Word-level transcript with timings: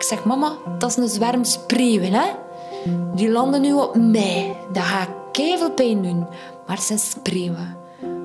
Ik 0.00 0.06
zeg, 0.06 0.24
mama, 0.24 0.56
dat 0.78 0.90
is 0.90 0.96
een 0.96 1.08
zwerm 1.08 1.44
spreeuwen, 1.44 2.12
hè. 2.12 2.30
Die 3.14 3.30
landen 3.30 3.60
nu 3.60 3.72
op 3.72 3.96
mij. 3.96 4.56
Dat 4.72 4.82
gaat 4.82 5.08
kevel 5.32 5.70
pijn 5.70 6.02
doen. 6.02 6.26
Maar 6.66 6.78
zijn 6.78 6.98
spreeuwen. 6.98 7.76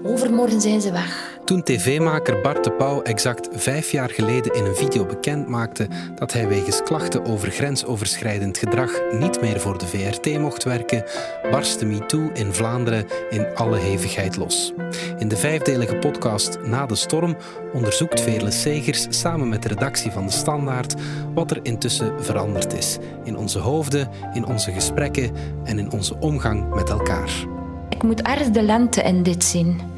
Overmorgen 0.03 0.61
zijn 0.61 0.81
ze 0.81 0.91
weg. 0.91 1.34
Toen 1.45 1.63
tv-maker 1.63 2.41
Bart 2.41 2.63
de 2.63 2.71
Pauw 2.71 3.01
exact 3.01 3.49
vijf 3.51 3.91
jaar 3.91 4.09
geleden 4.09 4.53
in 4.53 4.65
een 4.65 4.75
video 4.75 5.05
bekend 5.05 5.47
maakte 5.47 5.87
dat 6.15 6.33
hij 6.33 6.47
wegens 6.47 6.83
klachten 6.83 7.25
over 7.25 7.51
grensoverschrijdend 7.51 8.57
gedrag 8.57 8.91
niet 9.11 9.41
meer 9.41 9.60
voor 9.60 9.78
de 9.78 9.85
VRT 9.87 10.39
mocht 10.39 10.63
werken, 10.63 11.03
barstte 11.51 11.85
MeToo 11.85 12.29
in 12.33 12.53
Vlaanderen 12.53 13.05
in 13.29 13.47
alle 13.55 13.78
hevigheid 13.78 14.35
los. 14.35 14.73
In 15.17 15.28
de 15.28 15.37
vijfdelige 15.37 15.96
podcast 15.96 16.59
Na 16.63 16.85
de 16.85 16.95
Storm 16.95 17.35
onderzoekt 17.73 18.21
Veerle 18.21 18.52
Segers 18.52 19.07
samen 19.09 19.49
met 19.49 19.62
de 19.62 19.67
redactie 19.67 20.12
van 20.12 20.25
De 20.25 20.31
Standaard 20.31 20.95
wat 21.34 21.52
er 21.52 21.59
intussen 21.62 22.23
veranderd 22.23 22.73
is. 22.73 22.98
In 23.23 23.37
onze 23.37 23.59
hoofden, 23.59 24.09
in 24.34 24.45
onze 24.45 24.71
gesprekken 24.71 25.31
en 25.63 25.79
in 25.79 25.91
onze 25.91 26.20
omgang 26.20 26.73
met 26.73 26.89
elkaar. 26.89 27.31
Ik 27.89 28.03
moet 28.03 28.21
ergens 28.21 28.51
de 28.51 28.62
lente 28.62 29.01
in 29.01 29.23
dit 29.23 29.43
zien. 29.43 29.93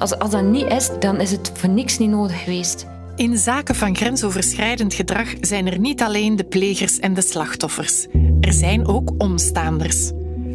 Als, 0.00 0.18
als 0.18 0.30
dat 0.30 0.44
niet 0.44 0.66
is, 0.66 0.90
dan 0.98 1.20
is 1.20 1.30
het 1.30 1.52
voor 1.54 1.68
niks 1.68 1.98
niet 1.98 2.10
nodig 2.10 2.44
geweest. 2.44 2.86
In 3.16 3.38
zaken 3.38 3.74
van 3.74 3.96
grensoverschrijdend 3.96 4.94
gedrag 4.94 5.28
zijn 5.40 5.66
er 5.66 5.78
niet 5.78 6.02
alleen 6.02 6.36
de 6.36 6.44
plegers 6.44 6.98
en 6.98 7.14
de 7.14 7.20
slachtoffers. 7.20 8.06
Er 8.40 8.52
zijn 8.52 8.86
ook 8.86 9.12
omstaanders. 9.18 10.10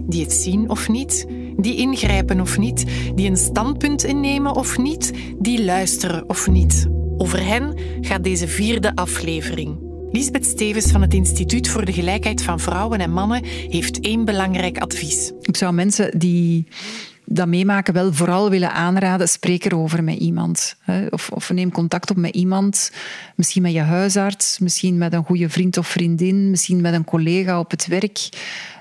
Die 0.07 0.23
het 0.23 0.33
zien 0.33 0.69
of 0.69 0.89
niet, 0.89 1.25
die 1.57 1.75
ingrijpen 1.75 2.41
of 2.41 2.57
niet, 2.57 2.85
die 3.15 3.29
een 3.29 3.37
standpunt 3.37 4.03
innemen 4.03 4.55
of 4.55 4.77
niet, 4.77 5.11
die 5.39 5.63
luisteren 5.65 6.29
of 6.29 6.47
niet. 6.47 6.87
Over 7.17 7.45
hen 7.45 7.77
gaat 8.01 8.23
deze 8.23 8.47
vierde 8.47 8.95
aflevering. 8.95 9.77
Lisbeth 10.11 10.45
Stevens 10.45 10.91
van 10.91 11.01
het 11.01 11.13
Instituut 11.13 11.67
voor 11.67 11.85
de 11.85 11.93
Gelijkheid 11.93 12.41
van 12.41 12.59
Vrouwen 12.59 12.99
en 12.99 13.11
Mannen 13.11 13.45
heeft 13.45 13.99
één 13.99 14.25
belangrijk 14.25 14.77
advies. 14.77 15.31
Ik 15.41 15.57
zou 15.57 15.73
mensen 15.73 16.19
die 16.19 16.67
dat 17.25 17.47
meemaken 17.47 17.93
wel 17.93 18.13
vooral 18.13 18.49
willen 18.49 18.73
aanraden, 18.73 19.29
spreek 19.29 19.65
erover 19.65 20.03
met 20.03 20.17
iemand. 20.17 20.75
Of, 21.09 21.29
of 21.29 21.49
neem 21.49 21.71
contact 21.71 22.09
op 22.09 22.17
met 22.17 22.35
iemand, 22.35 22.91
misschien 23.35 23.61
met 23.61 23.73
je 23.73 23.79
huisarts, 23.79 24.59
misschien 24.59 24.97
met 24.97 25.13
een 25.13 25.23
goede 25.23 25.49
vriend 25.49 25.77
of 25.77 25.87
vriendin, 25.87 26.49
misschien 26.49 26.81
met 26.81 26.93
een 26.93 27.03
collega 27.03 27.59
op 27.59 27.71
het 27.71 27.87
werk. 27.87 28.29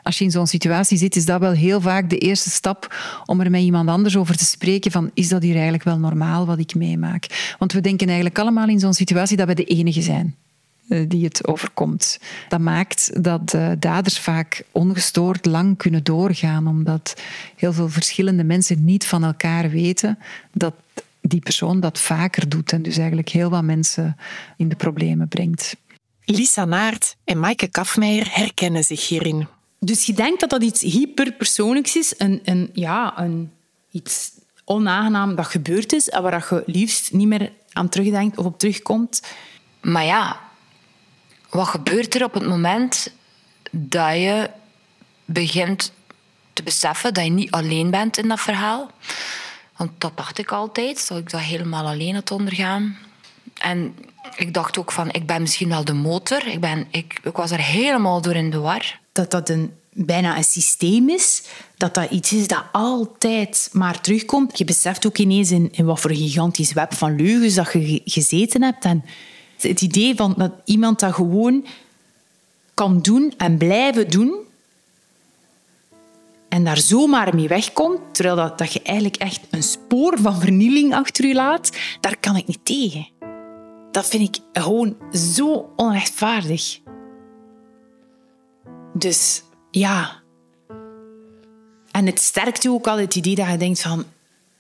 Als 0.03 0.19
je 0.19 0.25
in 0.25 0.31
zo'n 0.31 0.47
situatie 0.47 0.99
zit, 0.99 1.17
is 1.17 1.25
dat 1.25 1.41
wel 1.41 1.53
heel 1.53 1.81
vaak 1.81 2.11
de 2.11 2.19
eerste 2.19 2.51
stap 2.51 2.97
om 3.27 3.41
er 3.41 3.51
met 3.51 3.63
iemand 3.63 3.89
anders 3.89 4.17
over 4.17 4.37
te 4.37 4.45
spreken 4.45 4.91
van 4.91 5.11
is 5.15 5.29
dat 5.29 5.43
hier 5.43 5.55
eigenlijk 5.55 5.85
wel 5.85 5.99
normaal 5.99 6.47
wat 6.47 6.59
ik 6.59 6.75
meemaak? 6.75 7.55
Want 7.59 7.73
we 7.73 7.81
denken 7.81 8.07
eigenlijk 8.07 8.39
allemaal 8.39 8.69
in 8.69 8.81
zo'n 8.81 8.95
situatie 8.95 9.37
dat 9.37 9.47
we 9.47 9.55
de 9.55 9.65
enige 9.65 10.03
zijn. 10.03 10.37
Eh, 10.89 11.05
die 11.09 11.25
het 11.25 11.47
overkomt. 11.47 12.19
Dat 12.49 12.61
maakt 12.61 13.25
dat 13.25 13.51
de 13.51 13.77
daders 13.79 14.19
vaak 14.19 14.65
ongestoord 14.73 15.47
lang 15.47 15.77
kunnen 15.77 16.05
doorgaan, 16.05 16.67
omdat 16.67 17.15
heel 17.57 17.73
veel 17.73 17.89
verschillende 17.89 18.45
mensen 18.45 18.85
niet 18.85 19.07
van 19.07 19.25
elkaar 19.25 19.71
weten 19.71 20.19
dat 20.53 20.75
die 21.21 21.41
persoon 21.41 21.81
dat 21.81 22.01
vaker 22.01 22.49
doet 22.49 22.73
en 22.73 22.83
dus 22.83 22.97
eigenlijk 22.97 23.29
heel 23.29 23.51
wat 23.51 23.63
mensen 23.63 24.17
in 24.57 24.69
de 24.69 24.77
problemen 24.77 25.29
brengt. 25.29 25.77
Lisa 26.25 26.65
Naert 26.65 27.17
en 27.25 27.41
Maaike 27.41 27.69
Kafmeijer 27.69 28.27
herkennen 28.31 28.85
zich 28.85 29.09
hierin. 29.09 29.47
Dus 29.81 30.07
je 30.07 30.13
denkt 30.13 30.41
dat 30.41 30.51
dat 30.51 30.63
iets 30.63 30.81
hyperpersoonlijks 30.81 31.97
is, 31.97 32.15
een, 32.19 32.41
een, 32.45 32.71
ja, 32.73 33.21
een, 33.21 33.51
iets 33.91 34.31
onaangenaam 34.65 35.35
dat 35.35 35.47
gebeurd 35.47 35.93
is 35.93 36.09
en 36.09 36.23
waar 36.23 36.47
je 36.51 36.63
liefst 36.67 37.13
niet 37.13 37.29
meer 37.29 37.53
aan 37.73 37.89
terugdenkt 37.89 38.39
of 38.39 38.45
op 38.45 38.59
terugkomt. 38.59 39.23
Maar 39.81 40.05
ja, 40.05 40.44
wat 41.55 41.69
gebeurt 41.69 42.15
er 42.15 42.25
op 42.25 42.35
het 42.35 42.47
moment 42.47 43.13
dat 43.71 44.15
je 44.15 44.51
begint 45.25 45.93
te 46.53 46.63
beseffen 46.63 47.15
dat 47.15 47.25
je 47.25 47.31
niet 47.31 47.51
alleen 47.51 47.91
bent 47.91 48.19
in 48.19 48.29
dat 48.29 48.41
verhaal? 48.41 48.91
Want 49.77 49.91
dat 49.99 50.17
dacht 50.17 50.39
ik 50.39 50.53
altijd, 50.53 51.09
dat 51.09 51.19
ik 51.19 51.31
dat 51.31 51.41
helemaal 51.41 51.87
alleen 51.87 52.15
had 52.15 52.31
ondergaan. 52.31 52.97
En 53.55 53.95
ik 54.37 54.55
dacht 54.55 54.79
ook 54.79 54.93
van, 54.93 55.13
ik 55.13 55.27
ben 55.27 55.41
misschien 55.41 55.69
wel 55.69 55.85
de 55.85 55.93
motor. 55.93 56.47
Ik, 56.47 56.61
ben, 56.61 56.87
ik, 56.91 57.21
ik 57.23 57.37
was 57.37 57.51
er 57.51 57.61
helemaal 57.61 58.21
door 58.21 58.35
in 58.35 58.51
de 58.51 58.59
war. 58.59 59.01
Dat 59.13 59.31
dat 59.31 59.49
een, 59.49 59.73
bijna 59.93 60.37
een 60.37 60.45
systeem 60.45 61.09
is. 61.09 61.43
Dat 61.77 61.95
dat 61.95 62.11
iets 62.11 62.33
is 62.33 62.47
dat 62.47 62.65
altijd 62.73 63.69
maar 63.73 64.01
terugkomt. 64.01 64.59
Je 64.59 64.65
beseft 64.65 65.07
ook 65.07 65.19
ineens 65.19 65.51
in, 65.51 65.73
wat 65.77 66.01
voor 66.01 66.11
een 66.11 66.17
gigantisch 66.17 66.73
web 66.73 66.95
van 66.95 67.17
leugens 67.17 67.55
dat 67.55 67.73
je 67.73 68.03
gezeten 68.05 68.63
hebt. 68.63 68.85
En 68.85 69.05
het 69.69 69.81
idee 69.81 70.15
van 70.15 70.35
dat 70.37 70.53
iemand 70.65 71.01
dat 71.01 71.15
gewoon 71.15 71.67
kan 72.75 73.01
doen 73.01 73.35
en 73.37 73.57
blijven 73.57 74.11
doen 74.11 74.45
en 76.55 76.65
daar 76.65 76.79
zomaar 76.79 77.35
mee 77.35 77.49
wegkomt, 77.49 78.01
terwijl 78.13 78.37
dat, 78.37 78.59
dat 78.59 78.73
je 78.73 78.83
eigenlijk 78.83 79.17
echt 79.17 79.41
een 79.51 79.63
spoor 79.63 80.19
van 80.19 80.41
vernieling 80.41 80.95
achter 80.95 81.27
je 81.27 81.35
laat, 81.35 81.71
daar 82.01 82.17
kan 82.17 82.37
ik 82.37 82.47
niet 82.47 82.65
tegen. 82.65 83.09
Dat 83.91 84.07
vind 84.07 84.37
ik 84.37 84.43
gewoon 84.53 84.97
zo 85.13 85.73
onrechtvaardig. 85.77 86.81
Dus 88.93 89.43
ja. 89.71 90.23
En 91.91 92.07
het 92.07 92.19
sterkt 92.21 92.63
je 92.63 92.71
ook 92.71 92.87
al 92.87 92.99
het 92.99 93.15
idee 93.15 93.35
dat 93.35 93.51
je 93.51 93.57
denkt 93.57 93.83
van... 93.83 94.05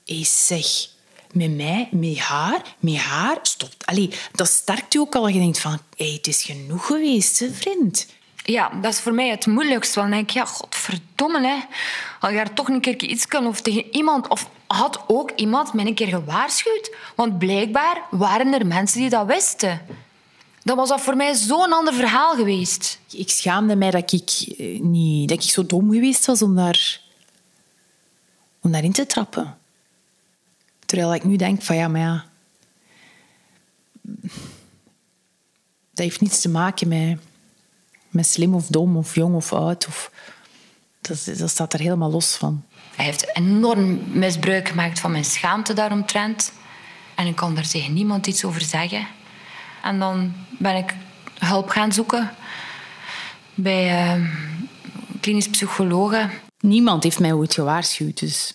Hé, 0.04 0.24
zeg, 0.24 0.66
met 1.34 1.56
mij, 1.56 1.88
met 1.90 2.18
haar, 2.18 2.62
met 2.78 2.96
haar, 2.96 3.38
stopt. 3.42 3.86
Allee, 3.86 4.10
dat 4.32 4.48
sterkt 4.48 4.94
u 4.94 4.98
ook 4.98 5.14
al. 5.14 5.28
Je 5.28 5.38
denkt 5.38 5.60
van, 5.60 5.78
hey, 5.96 6.12
het 6.12 6.26
is 6.26 6.42
genoeg 6.42 6.86
geweest, 6.86 7.38
hè, 7.38 7.50
vriend. 7.50 8.06
Ja, 8.44 8.68
dat 8.80 8.92
is 8.92 9.00
voor 9.00 9.14
mij 9.14 9.28
het 9.28 9.46
moeilijkste. 9.46 10.00
Want 10.00 10.10
dan 10.10 10.18
denk 10.18 10.30
ik, 10.30 10.36
ja, 10.36 10.44
godverdomme, 10.44 11.46
hè. 11.46 11.56
Had 12.18 12.30
je 12.30 12.36
daar 12.36 12.52
toch 12.52 12.68
een 12.68 12.80
keer 12.80 13.02
iets 13.02 13.26
kunnen 13.26 13.50
of 13.50 13.60
tegen 13.60 13.94
iemand... 13.94 14.28
Of 14.28 14.48
had 14.66 15.04
ook 15.06 15.30
iemand 15.36 15.72
mij 15.72 15.86
een 15.86 15.94
keer 15.94 16.06
gewaarschuwd? 16.06 16.96
Want 17.14 17.38
blijkbaar 17.38 18.02
waren 18.10 18.52
er 18.52 18.66
mensen 18.66 19.00
die 19.00 19.08
dat 19.10 19.26
wisten. 19.26 19.80
Dan 20.62 20.76
was 20.76 20.88
dat 20.88 21.00
voor 21.00 21.16
mij 21.16 21.34
zo'n 21.34 21.72
ander 21.72 21.94
verhaal 21.94 22.34
geweest. 22.34 22.98
Ik 23.10 23.30
schaamde 23.30 23.76
mij 23.76 23.90
dat 23.90 24.12
ik, 24.12 24.30
eh, 24.58 24.80
niet, 24.80 25.28
dat 25.28 25.44
ik 25.44 25.50
zo 25.50 25.66
dom 25.66 25.92
geweest 25.92 26.26
was 26.26 26.42
om, 26.42 26.56
daar, 26.56 27.00
om 28.60 28.72
daarin 28.72 28.92
te 28.92 29.06
trappen. 29.06 29.58
Terwijl 30.94 31.14
ik 31.14 31.24
nu 31.24 31.36
denk 31.36 31.62
van 31.62 31.76
ja, 31.76 31.88
maar 31.88 32.00
ja... 32.00 32.24
Dat 35.90 36.04
heeft 36.04 36.20
niets 36.20 36.40
te 36.40 36.48
maken 36.48 36.88
met, 36.88 37.18
met 38.08 38.26
slim 38.26 38.54
of 38.54 38.66
dom 38.66 38.96
of 38.96 39.14
jong 39.14 39.34
of 39.34 39.52
oud. 39.52 39.86
Of, 39.86 40.10
dat, 41.00 41.30
dat 41.38 41.50
staat 41.50 41.72
er 41.72 41.80
helemaal 41.80 42.10
los 42.10 42.36
van. 42.36 42.64
Hij 42.96 43.04
heeft 43.04 43.36
enorm 43.36 44.00
misbruik 44.18 44.68
gemaakt 44.68 45.00
van 45.00 45.10
mijn 45.10 45.24
schaamte 45.24 45.72
daaromtrent. 45.72 46.52
En 47.14 47.26
ik 47.26 47.36
kon 47.36 47.54
daar 47.54 47.68
tegen 47.68 47.92
niemand 47.92 48.26
iets 48.26 48.44
over 48.44 48.60
zeggen. 48.60 49.06
En 49.82 49.98
dan 49.98 50.32
ben 50.58 50.76
ik 50.76 50.94
hulp 51.38 51.68
gaan 51.68 51.92
zoeken 51.92 52.30
bij 53.54 54.16
uh, 54.16 54.28
klinisch 55.20 55.48
psychologen. 55.48 56.30
Niemand 56.58 57.02
heeft 57.02 57.20
mij 57.20 57.32
ooit 57.32 57.54
gewaarschuwd, 57.54 58.18
dus 58.18 58.54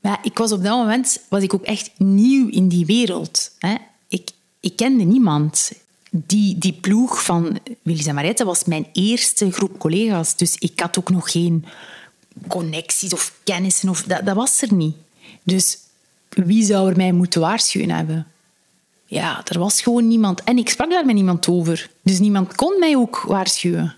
maar 0.00 0.18
ik 0.22 0.38
was 0.38 0.52
op 0.52 0.62
dat 0.62 0.76
moment 0.76 1.20
was 1.28 1.42
ik 1.42 1.54
ook 1.54 1.64
echt 1.64 1.90
nieuw 1.96 2.48
in 2.48 2.68
die 2.68 2.86
wereld. 2.86 3.50
Hè. 3.58 3.74
Ik, 4.08 4.30
ik 4.60 4.76
kende 4.76 5.04
niemand. 5.04 5.72
Die, 6.12 6.58
die 6.58 6.72
ploeg 6.72 7.24
van 7.24 7.58
Willy 7.82 8.06
en 8.06 8.14
Mariette 8.14 8.44
was 8.44 8.64
mijn 8.64 8.86
eerste 8.92 9.52
groep 9.52 9.78
collega's. 9.78 10.36
Dus 10.36 10.56
ik 10.58 10.80
had 10.80 10.98
ook 10.98 11.10
nog 11.10 11.30
geen 11.30 11.64
connecties 12.48 13.12
of 13.12 13.32
kennissen. 13.44 13.88
Of, 13.88 14.02
dat, 14.02 14.24
dat 14.24 14.36
was 14.36 14.62
er 14.62 14.74
niet. 14.74 14.96
Dus 15.42 15.78
wie 16.28 16.64
zou 16.64 16.90
er 16.90 16.96
mij 16.96 17.12
moeten 17.12 17.40
waarschuwen 17.40 17.90
hebben? 17.90 18.26
Ja, 19.06 19.42
er 19.46 19.58
was 19.58 19.82
gewoon 19.82 20.08
niemand. 20.08 20.44
En 20.44 20.58
ik 20.58 20.68
sprak 20.68 20.90
daar 20.90 21.06
met 21.06 21.14
niemand 21.14 21.48
over. 21.48 21.90
Dus 22.02 22.18
niemand 22.18 22.54
kon 22.54 22.78
mij 22.78 22.96
ook 22.96 23.24
waarschuwen. 23.26 23.94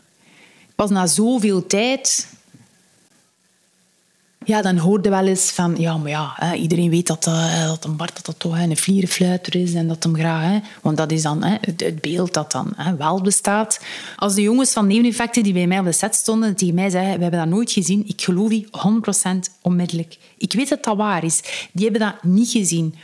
Pas 0.75 0.91
na 0.91 1.07
zoveel 1.07 1.67
tijd 1.67 2.27
ja, 4.45 4.63
dan 4.63 4.77
hoorde 4.77 5.09
wel 5.11 5.27
eens 5.27 5.51
van... 5.51 5.75
Ja, 5.79 5.97
maar 5.97 6.11
ja, 6.11 6.33
hè, 6.35 6.55
iedereen 6.55 6.91
weet 6.91 7.07
dat, 7.07 7.27
uh, 7.27 7.67
dat 7.67 7.85
een 7.85 7.97
Bart 7.97 8.15
dat 8.15 8.27
dat 8.27 8.39
toch 8.39 8.59
een 8.59 8.77
vlierenfluiter 8.77 9.57
is 9.57 9.75
en 9.75 9.89
dat 9.89 10.03
hem 10.03 10.15
graag... 10.15 10.43
Hè, 10.43 10.59
want 10.83 10.97
dat 10.97 11.13
is 11.13 11.23
dan 11.23 11.45
hè, 11.45 11.57
het, 11.61 12.01
beeld 12.01 12.35
dat 12.35 12.53
dan 12.53 12.73
hè, 12.77 12.97
wel 12.97 13.21
bestaat. 13.21 13.81
Als 14.17 14.35
de 14.35 14.43
jongens 14.43 14.71
van 14.71 14.87
Neveneffecten 14.87 15.43
die 15.43 15.53
bij 15.53 15.67
mij 15.67 15.79
op 15.79 15.85
de 15.85 15.93
set 15.93 16.15
stonden 16.15 16.57
tegen 16.57 16.75
mij 16.75 16.91
zeiden 16.91 17.17
we 17.17 17.23
hebben 17.23 17.41
dat 17.41 17.49
nooit 17.49 17.73
gezien, 17.73 18.05
ik 18.07 18.23
geloof 18.23 18.49
die 18.49 18.67
100% 18.67 18.71
onmiddellijk. 19.63 20.17
Ik 20.39 20.53
weet 20.53 20.69
dat 20.69 20.85
dat 20.85 20.97
waar 20.97 21.25
is. 21.25 21.69
Die 21.73 21.85
hebben 21.85 22.01
dat 22.01 22.23
niet 22.23 22.51
gezien 22.51 22.95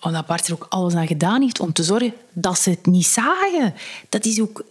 omdat 0.00 0.26
Bart 0.26 0.46
er 0.46 0.52
ook 0.52 0.66
alles 0.68 0.94
aan 0.94 1.06
gedaan 1.06 1.42
heeft 1.42 1.60
om 1.60 1.72
te 1.72 1.82
zorgen 1.82 2.12
dat 2.32 2.58
ze 2.58 2.70
het 2.70 2.86
niet 2.86 3.06
zagen. 3.06 3.74
Dat 4.08 4.24
is 4.24 4.40
ook 4.40 4.64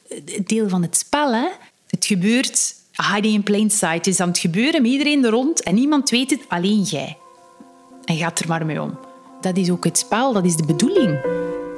deel 0.45 0.69
van 0.69 0.81
het 0.81 0.97
spel. 0.97 1.33
Hè? 1.33 1.47
Het 1.87 2.05
gebeurt 2.05 2.75
hiding 3.13 3.33
in 3.33 3.43
plain 3.43 3.69
sight. 3.69 3.95
Het 3.95 4.07
is 4.07 4.19
aan 4.19 4.27
het 4.27 4.37
gebeuren 4.37 4.81
met 4.81 4.91
iedereen 4.91 5.25
er 5.25 5.31
rond 5.31 5.63
en 5.63 5.75
niemand 5.75 6.09
weet 6.09 6.29
het, 6.29 6.41
alleen 6.47 6.81
jij. 6.81 7.17
En 8.05 8.17
gaat 8.17 8.39
er 8.39 8.47
maar 8.47 8.65
mee 8.65 8.81
om. 8.81 8.97
Dat 9.41 9.57
is 9.57 9.69
ook 9.69 9.83
het 9.83 9.97
spel, 9.97 10.33
dat 10.33 10.45
is 10.45 10.55
de 10.55 10.65
bedoeling. 10.65 11.19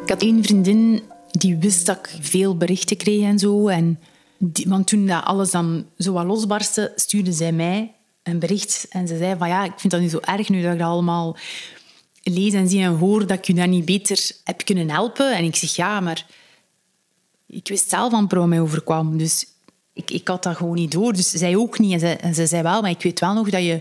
Ik 0.04 0.10
had 0.10 0.22
één 0.22 0.44
vriendin 0.44 1.02
die 1.32 1.58
wist 1.58 1.86
dat 1.86 1.98
ik 1.98 2.18
veel 2.22 2.58
berichten 2.58 2.98
kreeg 2.98 3.24
en 3.24 3.40
zo. 3.40 3.68
En 3.68 4.00
die, 4.38 4.66
want 4.70 4.88
toen 4.88 5.06
dat 5.06 5.24
alles 5.24 5.52
dan 5.52 5.86
zo 5.98 6.14
wat 6.14 6.26
losbarstte, 6.26 6.92
stuurde 6.96 7.32
zij 7.32 7.52
mij 7.52 7.92
een 8.24 8.40
bericht. 8.40 8.86
En 8.90 9.08
ze 9.08 9.18
zei 9.18 9.38
van 9.38 9.48
ja, 9.48 9.64
ik 9.64 9.74
vind 9.76 9.94
dat 9.94 10.02
niet 10.02 10.12
zo 10.12 10.20
erg 10.22 10.50
nu 10.50 10.62
dat 10.62 10.74
ik 10.74 10.80
dat 10.80 10.88
allemaal 10.88 11.38
lees 12.24 12.54
en 12.54 12.70
zie 12.70 12.82
en 12.82 12.98
hoor, 12.98 13.28
dat 13.28 13.38
ik 13.38 13.46
je 13.46 13.54
daar 13.54 13.68
niet 13.68 13.86
beter 13.86 14.32
heb 14.44 14.66
kunnen 14.66 14.90
helpen. 14.90 15.36
En 15.36 15.44
ik 15.44 15.56
zeg 15.56 15.76
ja, 15.76 16.00
maar 16.00 16.26
ik 17.48 17.68
wist 17.68 17.90
zelf 17.90 18.12
van 18.12 18.28
pro 18.28 18.48
mij 18.48 18.60
overkwam. 18.60 19.18
Dus 19.18 19.46
ik, 20.09 20.27
had 20.27 20.44
dat 20.44 20.56
gewoon 20.56 20.75
niet 20.75 20.92
door. 20.92 21.13
Dus 21.13 21.30
zij 21.30 21.56
ook 21.56 21.80
niet. 21.80 21.92
En 21.92 22.00
ze, 22.00 22.33
ze 22.33 22.45
zei 22.45 22.62
wel, 22.62 22.81
maar 22.81 22.89
ik 22.89 23.01
weet 23.01 23.19
wel 23.19 23.33
nog 23.33 23.50
dat 23.50 23.63
je 23.63 23.80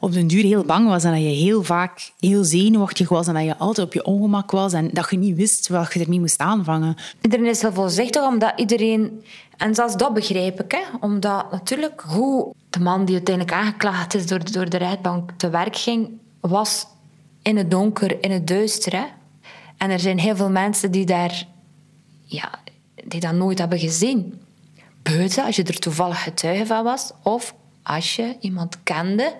op 0.00 0.12
den 0.12 0.26
duur 0.26 0.42
heel 0.42 0.64
bang 0.64 0.88
was 0.88 1.04
en 1.04 1.10
dat 1.10 1.20
je 1.20 1.26
heel 1.26 1.62
vaak 1.62 2.12
heel 2.20 2.44
zenuwachtig 2.44 3.08
was 3.08 3.26
en 3.26 3.34
dat 3.34 3.44
je 3.44 3.58
altijd 3.58 3.86
op 3.86 3.92
je 3.92 4.04
ongemak 4.04 4.50
was 4.50 4.72
en 4.72 4.90
dat 4.92 5.10
je 5.10 5.16
niet 5.16 5.36
wist 5.36 5.68
wat 5.68 5.92
je 5.92 6.00
ermee 6.00 6.20
moest 6.20 6.38
aanvangen. 6.38 6.96
Iedereen 7.20 7.46
is 7.46 7.62
heel 7.62 7.72
voorzichtig, 7.72 8.26
omdat 8.26 8.52
iedereen... 8.56 9.24
En 9.56 9.74
zelfs 9.74 9.96
dat 9.96 10.14
begrijp 10.14 10.60
ik, 10.60 10.72
hè. 10.72 10.82
omdat 11.00 11.50
natuurlijk 11.50 12.00
hoe 12.00 12.54
de 12.70 12.80
man 12.80 13.04
die 13.04 13.14
uiteindelijk 13.14 13.56
aangeklaagd 13.56 14.14
is 14.14 14.26
door, 14.26 14.52
door 14.52 14.70
de 14.70 14.76
rechtbank 14.76 15.30
te 15.36 15.50
werk 15.50 15.76
ging, 15.76 16.08
was 16.40 16.86
in 17.42 17.56
het 17.56 17.70
donker, 17.70 18.22
in 18.22 18.30
het 18.30 18.46
duister. 18.46 18.92
Hè. 18.92 19.04
En 19.76 19.90
er 19.90 20.00
zijn 20.00 20.18
heel 20.18 20.36
veel 20.36 20.50
mensen 20.50 20.90
die 20.90 21.06
daar... 21.06 21.46
Ja, 22.24 22.58
die 23.04 23.20
dat 23.20 23.32
nooit 23.32 23.58
hebben 23.58 23.78
gezien. 23.78 24.39
Als 25.44 25.56
je 25.56 25.62
er 25.62 25.78
toevallig 25.78 26.22
getuige 26.22 26.66
van 26.66 26.84
was, 26.84 27.10
of 27.22 27.54
als 27.82 28.16
je 28.16 28.36
iemand 28.40 28.82
kende 28.82 29.34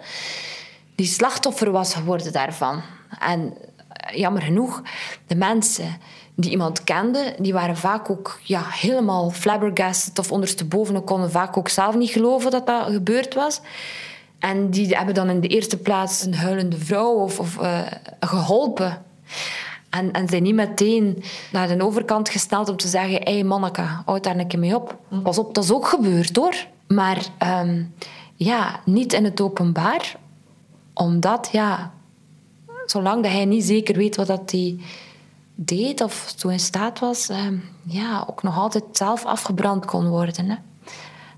die 1.01 1.09
slachtoffer 1.09 1.71
was 1.71 1.95
geworden 1.95 2.33
daarvan. 2.33 2.83
En 3.19 3.55
eh, 3.89 4.19
jammer 4.19 4.43
genoeg, 4.43 4.83
de 5.27 5.35
mensen 5.35 5.99
die 6.35 6.51
iemand 6.51 6.85
kenden, 6.85 7.43
die 7.43 7.53
waren 7.53 7.77
vaak 7.77 8.11
ook 8.11 8.41
ja, 8.43 8.63
helemaal 8.67 9.31
flabbergasted 9.31 10.19
of 10.19 10.33
ondersteboven 10.33 10.95
en 10.95 11.05
konden 11.05 11.31
vaak 11.31 11.57
ook 11.57 11.69
zelf 11.69 11.95
niet 11.95 12.11
geloven 12.11 12.51
dat 12.51 12.67
dat 12.67 12.93
gebeurd 12.93 13.35
was. 13.35 13.61
En 14.39 14.71
die 14.71 14.97
hebben 14.97 15.15
dan 15.15 15.31
in 15.31 15.41
de 15.41 15.49
eerste 15.49 15.77
plaats 15.77 16.25
een 16.25 16.35
huilende 16.35 16.79
vrouw 16.79 17.13
of, 17.13 17.39
of 17.41 17.57
uh, 17.61 17.81
geholpen. 18.21 19.03
En, 19.91 20.13
en 20.13 20.29
zijn 20.29 20.43
niet 20.43 20.55
meteen 20.55 21.23
naar 21.53 21.69
de 21.69 21.85
overkant 21.85 22.29
gesteld 22.29 22.69
om 22.69 22.77
te 22.77 22.89
zeggen: 22.89 23.23
hé 23.23 23.33
hey, 23.33 23.45
manneke, 23.45 23.81
houd 23.81 24.25
daar 24.25 24.37
een 24.37 24.47
keer 24.47 24.59
mee 24.59 24.75
op. 24.75 24.99
Pas 25.23 25.39
op, 25.39 25.55
dat 25.55 25.65
is 25.65 25.73
ook 25.73 25.87
gebeurd 25.87 26.37
hoor. 26.37 26.67
Maar 26.87 27.27
um, 27.63 27.95
ja, 28.35 28.81
niet 28.85 29.13
in 29.13 29.25
het 29.25 29.41
openbaar. 29.41 30.17
Omdat, 30.95 31.49
ja, 31.53 31.93
zolang 32.87 33.23
dat 33.23 33.33
hij 33.33 33.45
niet 33.45 33.65
zeker 33.65 33.97
weet 33.97 34.17
wat 34.17 34.27
dat 34.27 34.51
hij 34.51 34.79
deed 35.55 36.03
of 36.03 36.33
zo 36.37 36.49
in 36.49 36.61
staat 36.61 36.99
was, 36.99 37.29
ehm, 37.29 37.57
ja, 37.85 38.25
ook 38.27 38.43
nog 38.43 38.59
altijd 38.59 38.85
zelf 38.93 39.25
afgebrand 39.25 39.85
kon 39.85 40.09
worden. 40.09 40.51
Hè. 40.51 40.57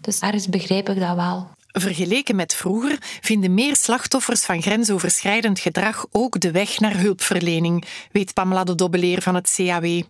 Dus 0.00 0.20
ergens 0.20 0.48
begrijp 0.48 0.88
ik 0.88 1.00
dat 1.00 1.14
wel. 1.14 1.48
Vergeleken 1.72 2.36
met 2.36 2.54
vroeger 2.54 2.96
vinden 3.00 3.54
meer 3.54 3.76
slachtoffers 3.76 4.44
van 4.44 4.62
grensoverschrijdend 4.62 5.58
gedrag 5.58 6.06
ook 6.10 6.40
de 6.40 6.50
weg 6.50 6.80
naar 6.80 7.00
hulpverlening, 7.00 7.84
weet 8.10 8.34
Pamela 8.34 8.64
de 8.64 8.74
Dobbeleer 8.74 9.22
van 9.22 9.34
het 9.34 9.54
CAW. 9.56 10.02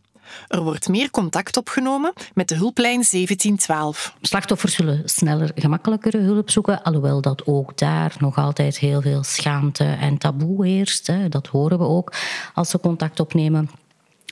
Er 0.48 0.62
wordt 0.62 0.88
meer 0.88 1.10
contact 1.10 1.56
opgenomen 1.56 2.12
met 2.34 2.48
de 2.48 2.54
hulplijn 2.54 3.04
1712. 3.10 4.14
Slachtoffers 4.20 4.74
zullen 4.74 5.02
sneller, 5.04 5.50
gemakkelijker 5.54 6.20
hulp 6.20 6.50
zoeken, 6.50 6.82
alhoewel 6.82 7.20
dat 7.20 7.46
ook 7.46 7.78
daar 7.78 8.14
nog 8.18 8.36
altijd 8.36 8.78
heel 8.78 9.02
veel 9.02 9.22
schaamte 9.22 9.84
en 9.84 10.18
taboe 10.18 10.66
heerst. 10.66 11.12
Dat 11.28 11.46
horen 11.46 11.78
we 11.78 11.84
ook 11.84 12.12
als 12.54 12.70
ze 12.70 12.80
contact 12.80 13.20
opnemen. 13.20 13.70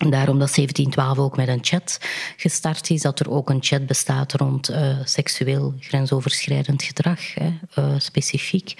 Daarom 0.08 0.38
dat 0.38 0.55
1712 0.55 1.19
ook 1.19 1.37
met 1.37 1.49
een 1.49 1.58
chat 1.62 2.00
gestart 2.37 2.91
is, 2.91 3.02
dat 3.02 3.20
er 3.20 3.31
ook 3.31 3.50
een 3.50 3.62
chat 3.62 3.87
bestaat 3.87 4.32
rond 4.32 4.70
uh, 4.70 4.97
seksueel 5.05 5.75
grensoverschrijdend 5.81 6.82
gedrag, 6.82 7.35
hè, 7.35 7.58
uh, 7.79 7.94
specifiek. 7.99 8.75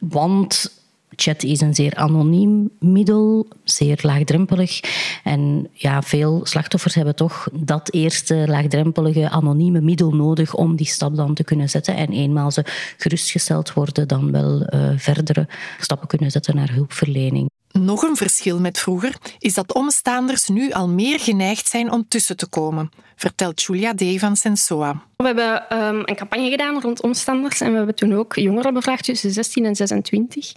Want 0.00 0.74
Chat 1.16 1.42
is 1.42 1.60
een 1.60 1.74
zeer 1.74 1.94
anoniem 1.94 2.70
middel, 2.78 3.48
zeer 3.64 3.98
laagdrempelig. 4.02 4.80
En 5.24 5.68
ja, 5.72 6.02
veel 6.02 6.40
slachtoffers 6.46 6.94
hebben 6.94 7.14
toch 7.14 7.48
dat 7.52 7.92
eerste 7.92 8.44
laagdrempelige, 8.46 9.28
anonieme 9.28 9.80
middel 9.80 10.10
nodig 10.10 10.54
om 10.54 10.76
die 10.76 10.86
stap 10.86 11.16
dan 11.16 11.34
te 11.34 11.44
kunnen 11.44 11.68
zetten. 11.68 11.96
En 11.96 12.12
eenmaal 12.12 12.50
ze 12.50 12.64
gerustgesteld 12.96 13.72
worden, 13.72 14.08
dan 14.08 14.32
wel 14.32 14.74
uh, 14.74 14.90
verdere 14.96 15.48
stappen 15.80 16.08
kunnen 16.08 16.30
zetten 16.30 16.56
naar 16.56 16.72
hulpverlening. 16.72 17.50
Nog 17.78 18.02
een 18.02 18.16
verschil 18.16 18.60
met 18.60 18.78
vroeger 18.78 19.14
is 19.38 19.54
dat 19.54 19.74
omstaanders 19.74 20.48
nu 20.48 20.72
al 20.72 20.88
meer 20.88 21.20
geneigd 21.20 21.68
zijn 21.68 21.90
om 21.92 22.08
tussen 22.08 22.36
te 22.36 22.46
komen, 22.46 22.90
vertelt 23.16 23.62
Julia 23.62 23.94
D. 23.94 24.02
van 24.18 24.36
Sensoa. 24.36 25.02
We 25.16 25.24
hebben 25.24 25.78
um, 25.82 26.02
een 26.04 26.16
campagne 26.16 26.50
gedaan 26.50 26.80
rond 26.80 27.02
omstanders 27.02 27.60
en 27.60 27.70
we 27.70 27.76
hebben 27.76 27.94
toen 27.94 28.14
ook 28.14 28.34
jongeren 28.34 28.74
bevraagd 28.74 29.04
tussen 29.04 29.30
16 29.30 29.64
en 29.64 29.76
26. 29.76 30.52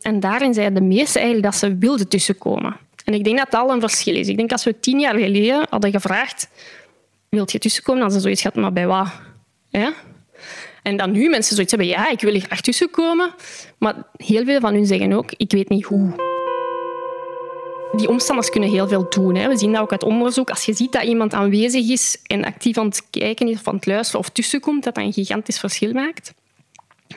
En 0.00 0.20
daarin 0.20 0.54
zeiden 0.54 0.74
de 0.74 0.88
meesten 0.88 1.20
eigenlijk 1.20 1.52
dat 1.52 1.60
ze 1.60 1.76
wilden 1.78 2.08
tussenkomen. 2.08 2.76
En 3.04 3.14
ik 3.14 3.24
denk 3.24 3.38
dat 3.38 3.50
dat 3.50 3.60
al 3.60 3.70
een 3.70 3.80
verschil 3.80 4.14
is. 4.14 4.28
Ik 4.28 4.36
denk 4.36 4.52
als 4.52 4.64
we 4.64 4.80
tien 4.80 5.00
jaar 5.00 5.18
geleden 5.18 5.66
hadden 5.70 5.90
gevraagd, 5.90 6.48
wilt 7.28 7.52
je 7.52 7.58
tussenkomen? 7.58 8.02
Dan 8.02 8.10
ze 8.10 8.20
zoiets 8.20 8.40
gehad, 8.42 8.56
maar 8.56 8.72
bij 8.72 8.86
wat? 8.86 9.08
Ja? 9.68 9.92
En 10.82 10.96
dan 10.96 11.10
nu 11.10 11.28
mensen 11.28 11.54
zoiets 11.54 11.72
hebben, 11.72 11.90
ja, 11.90 12.10
ik 12.10 12.20
wil 12.20 12.32
hier 12.32 12.40
graag 12.40 12.60
tussenkomen. 12.60 13.34
Maar 13.78 13.94
heel 14.16 14.44
veel 14.44 14.60
van 14.60 14.74
hun 14.74 14.86
zeggen 14.86 15.12
ook, 15.12 15.32
ik 15.36 15.50
weet 15.52 15.68
niet 15.68 15.84
hoe 15.84 16.29
die 17.92 18.08
omstanders 18.08 18.50
kunnen 18.50 18.70
heel 18.70 18.88
veel 18.88 19.06
doen. 19.08 19.34
Hè. 19.34 19.48
We 19.48 19.56
zien 19.56 19.72
dat 19.72 19.80
ook 19.80 19.92
uit 19.92 20.02
onderzoek. 20.02 20.50
Als 20.50 20.64
je 20.64 20.74
ziet 20.74 20.92
dat 20.92 21.02
iemand 21.02 21.34
aanwezig 21.34 21.88
is 21.88 22.18
en 22.26 22.44
actief 22.44 22.78
aan 22.78 22.86
het 22.86 23.06
kijken 23.10 23.48
is 23.48 23.58
of 23.58 23.68
aan 23.68 23.74
het 23.74 23.86
luisteren 23.86 24.20
of 24.20 24.28
tussenkomt, 24.28 24.84
dat 24.84 24.94
dat 24.94 25.04
een 25.04 25.12
gigantisch 25.12 25.58
verschil 25.58 25.92
maakt. 25.92 26.34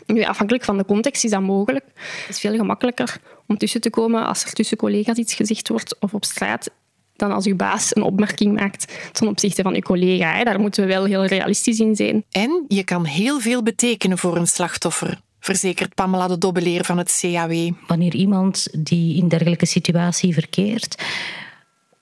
Nu, 0.05 0.23
afhankelijk 0.23 0.63
van 0.63 0.77
de 0.77 0.85
context 0.85 1.23
is 1.23 1.31
dat 1.31 1.41
mogelijk. 1.41 1.85
Het 1.95 2.29
is 2.29 2.39
veel 2.39 2.55
gemakkelijker 2.55 3.17
om 3.47 3.57
tussen 3.57 3.81
te 3.81 3.89
komen 3.89 4.25
als 4.25 4.43
er 4.43 4.53
tussen 4.53 4.77
collega's 4.77 5.17
iets 5.17 5.33
gezegd 5.33 5.69
wordt 5.69 5.99
of 5.99 6.13
op 6.13 6.25
straat 6.25 6.69
dan 7.15 7.31
als 7.31 7.45
uw 7.45 7.55
baas 7.55 7.95
een 7.95 8.01
opmerking 8.01 8.59
maakt 8.59 8.93
ten 9.11 9.27
opzichte 9.27 9.61
van 9.61 9.73
uw 9.73 9.79
collega. 9.81 10.43
Daar 10.43 10.59
moeten 10.59 10.83
we 10.83 10.93
wel 10.93 11.05
heel 11.05 11.25
realistisch 11.25 11.79
in 11.79 11.95
zijn. 11.95 12.25
En 12.31 12.65
je 12.67 12.83
kan 12.83 13.05
heel 13.05 13.39
veel 13.39 13.63
betekenen 13.63 14.17
voor 14.17 14.37
een 14.37 14.47
slachtoffer 14.47 15.21
verzekert 15.43 15.95
Pamela 15.95 16.27
de 16.27 16.37
Dobbeleer 16.37 16.83
van 16.85 16.97
het 16.97 17.19
CAW. 17.19 17.71
Wanneer 17.87 18.15
iemand 18.15 18.67
die 18.85 19.17
in 19.17 19.27
dergelijke 19.27 19.65
situatie 19.65 20.33
verkeert, 20.33 21.03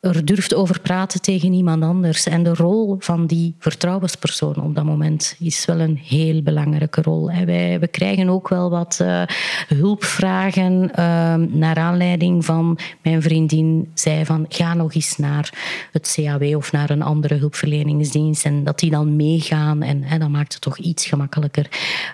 er 0.02 0.26
durft 0.26 0.54
over 0.54 0.80
praten 0.80 1.22
tegen 1.22 1.54
iemand 1.54 1.84
anders. 1.84 2.26
En 2.26 2.44
de 2.44 2.54
rol 2.54 2.96
van 3.00 3.26
die 3.28 3.56
vertrouwenspersoon 3.60 4.56
op 4.56 4.76
dat 4.76 4.84
moment 4.84 5.36
is 5.40 5.66
wel 5.66 5.80
een 5.80 5.98
heel 5.98 6.42
belangrijke 6.42 7.02
rol. 7.02 7.32
Wij, 7.46 7.80
we 7.80 7.88
krijgen 7.88 8.30
ook 8.30 8.50
wel 8.50 8.70
wat 8.70 9.00
uh, 9.02 9.24
hulpvragen 9.68 10.84
uh, 10.84 11.36
naar 11.36 11.76
aanleiding 11.76 12.46
van 12.46 12.78
mijn 13.02 13.22
vriendin 13.22 13.92
zei 13.94 14.26
van 14.26 14.46
ga 14.50 14.74
nog 14.74 14.94
eens 14.94 15.18
naar 15.18 15.54
het 15.92 16.14
CAW 16.16 16.56
of 16.56 16.72
naar 16.72 16.90
een 16.90 17.02
andere 17.02 17.36
hulpverleningsdienst 17.36 18.46
en 18.46 18.64
dat 18.64 18.80
die 18.80 18.92
dan 18.92 19.16
meegaan 19.16 19.82
en, 19.82 20.04
en 20.04 20.20
dat 20.20 20.30
maakt 20.30 20.54
het 20.54 20.62
toch 20.62 20.78
iets 20.78 21.06
gemakkelijker. 21.06 21.68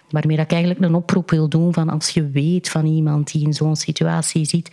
Waarmee 0.10 0.38
ik 0.38 0.52
eigenlijk 0.52 0.82
een 0.82 0.96
oproep 0.96 1.30
wil 1.30 1.50
doen 1.50 1.74
van 1.74 1.90
als 1.90 2.10
je 2.10 2.30
weet 2.30 2.70
van 2.70 2.86
iemand 2.86 3.32
die 3.32 3.46
in 3.46 3.54
zo'n 3.54 3.76
situatie 3.76 4.46
zit, 4.46 4.70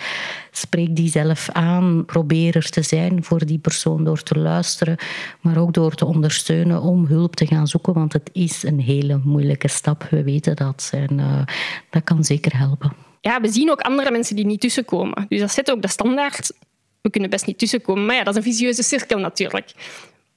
spreek 0.50 0.96
die 0.96 1.10
zelf 1.10 1.48
aan, 1.52 2.04
probeer 2.04 2.56
er 2.56 2.70
te 2.70 2.82
zijn 2.82 3.02
voor 3.20 3.46
die 3.46 3.58
persoon 3.58 4.04
door 4.04 4.22
te 4.22 4.38
luisteren, 4.38 4.96
maar 5.40 5.58
ook 5.58 5.74
door 5.74 5.94
te 5.94 6.04
ondersteunen 6.04 6.82
om 6.82 7.06
hulp 7.06 7.36
te 7.36 7.46
gaan 7.46 7.66
zoeken, 7.66 7.92
want 7.92 8.12
het 8.12 8.30
is 8.32 8.62
een 8.62 8.80
hele 8.80 9.20
moeilijke 9.24 9.68
stap. 9.68 10.06
We 10.10 10.22
weten 10.22 10.56
dat 10.56 10.90
en 10.92 11.18
uh, 11.18 11.42
dat 11.90 12.04
kan 12.04 12.24
zeker 12.24 12.58
helpen. 12.58 12.92
Ja, 13.20 13.40
we 13.40 13.52
zien 13.52 13.70
ook 13.70 13.80
andere 13.80 14.10
mensen 14.10 14.36
die 14.36 14.46
niet 14.46 14.60
tussenkomen. 14.60 15.26
Dus 15.28 15.40
dat 15.40 15.52
zit 15.52 15.70
ook 15.70 15.82
de 15.82 15.88
standaard. 15.88 16.52
We 17.00 17.10
kunnen 17.10 17.30
best 17.30 17.46
niet 17.46 17.58
tussenkomen, 17.58 18.06
maar 18.06 18.16
ja, 18.16 18.24
dat 18.24 18.36
is 18.36 18.44
een 18.44 18.50
visieuze 18.52 18.82
cirkel 18.82 19.18
natuurlijk. 19.18 19.74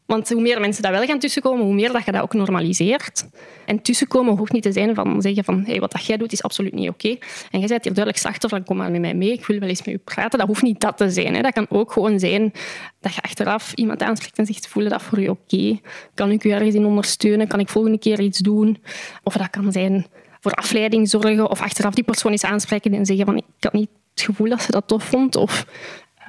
Want 0.08 0.30
hoe 0.30 0.42
meer 0.42 0.60
mensen 0.60 0.84
daar 0.84 0.92
wel 0.92 1.06
gaan 1.06 1.20
tussenkomen, 1.20 1.66
hoe 1.66 1.74
meer 1.74 1.92
dat 1.92 2.06
je 2.06 2.12
dat 2.12 2.22
ook 2.22 2.34
normaliseert. 2.34 3.28
En 3.66 3.82
tussenkomen 3.82 4.38
hoeft 4.38 4.52
niet 4.52 4.64
te 4.64 4.72
zijn 4.72 4.96
van 4.96 5.22
zeggen 5.22 5.44
van 5.44 5.64
hey, 5.66 5.80
wat 5.80 5.92
dat 5.92 6.06
jij 6.06 6.18
doet 6.18 6.32
is 6.32 6.44
absoluut 6.44 6.74
niet 6.74 6.90
oké. 6.90 7.08
En 7.52 7.60
jij 7.60 7.68
bent 7.68 7.84
hier 7.84 7.94
duidelijk 7.94 8.18
slachtoffer, 8.18 8.58
dan 8.58 8.68
kom 8.68 8.78
maar 8.78 8.92
met 8.92 9.02
mij 9.02 9.14
mee, 9.14 9.32
ik 9.32 9.46
wil 9.46 9.60
wel 9.60 9.70
eens 9.70 9.84
met 9.84 9.96
u 9.96 9.98
praten. 9.98 10.40
Dat 10.40 10.48
hoeft 10.48 10.62
niet 10.62 10.80
dat 10.80 10.98
te 10.98 11.10
zijn. 11.10 11.36
Hè. 11.36 11.42
Dat 11.42 11.54
kan 11.54 11.66
ook 11.70 11.92
gewoon 11.92 12.20
zijn 12.20 12.52
dat 13.00 13.16
je 13.16 13.22
achteraf 13.22 13.74
iemand 13.74 14.02
aanspreekt 14.02 14.38
en 14.38 14.46
zegt 14.46 14.68
voelen 14.68 14.92
dat 14.92 15.02
voor 15.02 15.20
je 15.20 15.30
oké? 15.30 15.80
Kan 16.14 16.32
ik 16.32 16.44
u 16.44 16.50
ergens 16.50 16.76
in 16.76 16.86
ondersteunen? 16.86 17.48
Kan 17.48 17.60
ik 17.60 17.70
volgende 17.70 18.00
keer 18.00 18.20
iets 18.20 18.40
doen? 18.40 18.84
Of 19.24 19.34
dat 19.34 19.50
kan 19.50 19.72
zijn 19.72 20.06
voor 20.40 20.52
afleiding 20.52 21.10
zorgen 21.10 21.50
of 21.50 21.62
achteraf 21.62 21.94
die 21.94 22.04
persoon 22.04 22.32
eens 22.32 22.44
aanspreken 22.44 22.94
en 22.94 23.06
zeggen 23.06 23.26
van 23.26 23.38
ik 23.38 23.44
had 23.60 23.74
niet 23.74 23.90
het 24.14 24.22
gevoel 24.22 24.50
dat 24.50 24.62
ze 24.62 24.72
dat 24.72 24.88
tof 24.88 25.04
vond. 25.04 25.36
Of 25.36 25.66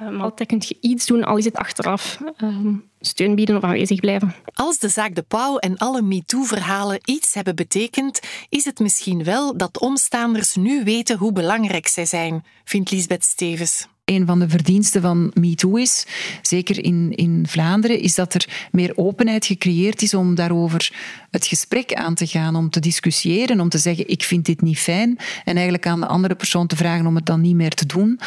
um, 0.01 0.21
altijd 0.21 0.49
kun 0.49 0.61
je 0.67 0.77
iets 0.81 1.05
doen, 1.05 1.23
al 1.23 1.37
is 1.37 1.45
het 1.45 1.55
achteraf. 1.55 2.19
Um, 2.43 2.89
steun 2.99 3.35
bieden 3.35 3.57
of 3.57 3.63
aanwezig 3.63 3.99
blijven. 3.99 4.33
Als 4.53 4.79
de 4.79 4.89
zaak 4.89 5.15
De 5.15 5.21
Pauw 5.21 5.57
en 5.57 5.77
alle 5.77 6.01
MeToo-verhalen 6.01 6.99
iets 7.05 7.33
hebben 7.33 7.55
betekend, 7.55 8.19
is 8.49 8.65
het 8.65 8.79
misschien 8.79 9.23
wel 9.23 9.57
dat 9.57 9.79
omstaanders 9.79 10.55
nu 10.55 10.83
weten 10.83 11.17
hoe 11.17 11.31
belangrijk 11.31 11.87
zij 11.87 12.05
zijn, 12.05 12.43
vindt 12.63 12.91
Lisbeth 12.91 13.23
Stevens. 13.23 13.87
een 14.05 14.25
van 14.25 14.39
de 14.39 14.49
verdiensten 14.49 15.01
van 15.01 15.31
MeToo 15.33 15.75
is, 15.75 16.05
zeker 16.41 16.83
in, 16.83 17.11
in 17.15 17.45
Vlaanderen, 17.47 17.99
is 17.99 18.15
dat 18.15 18.33
er 18.33 18.67
meer 18.71 18.91
openheid 18.95 19.45
gecreëerd 19.45 20.01
is 20.01 20.13
om 20.13 20.35
daarover 20.35 20.93
het 21.31 21.47
gesprek 21.47 21.93
aan 21.93 22.15
te 22.15 22.27
gaan, 22.27 22.55
om 22.55 22.69
te 22.69 22.79
discussiëren, 22.79 23.59
om 23.59 23.69
te 23.69 23.77
zeggen 23.77 24.07
ik 24.07 24.23
vind 24.23 24.45
dit 24.45 24.61
niet 24.61 24.79
fijn 24.79 25.17
en 25.45 25.53
eigenlijk 25.53 25.87
aan 25.87 25.99
de 25.99 26.07
andere 26.07 26.35
persoon 26.35 26.67
te 26.67 26.75
vragen 26.75 27.05
om 27.05 27.15
het 27.15 27.25
dan 27.25 27.41
niet 27.41 27.55
meer 27.55 27.73
te 27.73 27.85
doen. 27.85 28.19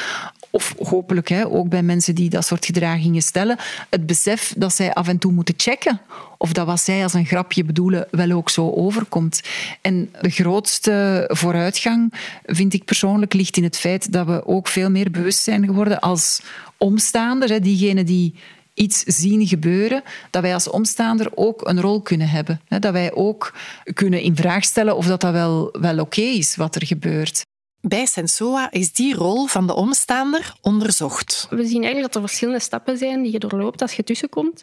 Of 0.54 0.74
hopelijk 0.82 1.28
hè, 1.28 1.46
ook 1.46 1.68
bij 1.68 1.82
mensen 1.82 2.14
die 2.14 2.30
dat 2.30 2.46
soort 2.46 2.66
gedragingen 2.66 3.22
stellen, 3.22 3.56
het 3.90 4.06
besef 4.06 4.54
dat 4.56 4.74
zij 4.74 4.92
af 4.92 5.08
en 5.08 5.18
toe 5.18 5.32
moeten 5.32 5.54
checken 5.56 6.00
of 6.38 6.52
dat 6.52 6.66
wat 6.66 6.80
zij 6.80 7.02
als 7.02 7.12
een 7.12 7.26
grapje 7.26 7.64
bedoelen 7.64 8.06
wel 8.10 8.30
ook 8.30 8.50
zo 8.50 8.70
overkomt. 8.70 9.40
En 9.80 10.12
de 10.20 10.30
grootste 10.30 11.24
vooruitgang, 11.32 12.12
vind 12.44 12.74
ik 12.74 12.84
persoonlijk, 12.84 13.32
ligt 13.32 13.56
in 13.56 13.62
het 13.62 13.76
feit 13.76 14.12
dat 14.12 14.26
we 14.26 14.46
ook 14.46 14.68
veel 14.68 14.90
meer 14.90 15.10
bewust 15.10 15.42
zijn 15.42 15.64
geworden 15.64 16.00
als 16.00 16.42
omstaander, 16.76 17.62
diegenen 17.62 18.06
die 18.06 18.34
iets 18.74 19.02
zien 19.02 19.46
gebeuren, 19.46 20.02
dat 20.30 20.42
wij 20.42 20.54
als 20.54 20.70
omstaander 20.70 21.30
ook 21.34 21.68
een 21.68 21.80
rol 21.80 22.00
kunnen 22.00 22.28
hebben. 22.28 22.60
Dat 22.68 22.92
wij 22.92 23.12
ook 23.14 23.54
kunnen 23.94 24.20
in 24.20 24.36
vraag 24.36 24.64
stellen 24.64 24.96
of 24.96 25.06
dat, 25.06 25.20
dat 25.20 25.32
wel, 25.32 25.76
wel 25.80 25.98
oké 25.98 26.20
is 26.20 26.56
wat 26.56 26.74
er 26.74 26.86
gebeurt. 26.86 27.42
Bij 27.88 28.06
Sensoa 28.06 28.70
is 28.70 28.92
die 28.92 29.14
rol 29.14 29.46
van 29.46 29.66
de 29.66 29.74
omstaander 29.74 30.54
onderzocht. 30.60 31.46
We 31.50 31.66
zien 31.66 31.82
eigenlijk 31.82 32.12
dat 32.12 32.14
er 32.14 32.28
verschillende 32.28 32.60
stappen 32.60 32.98
zijn 32.98 33.22
die 33.22 33.32
je 33.32 33.38
doorloopt 33.38 33.82
als 33.82 33.92
je 33.92 34.04
tussenkomt. 34.04 34.62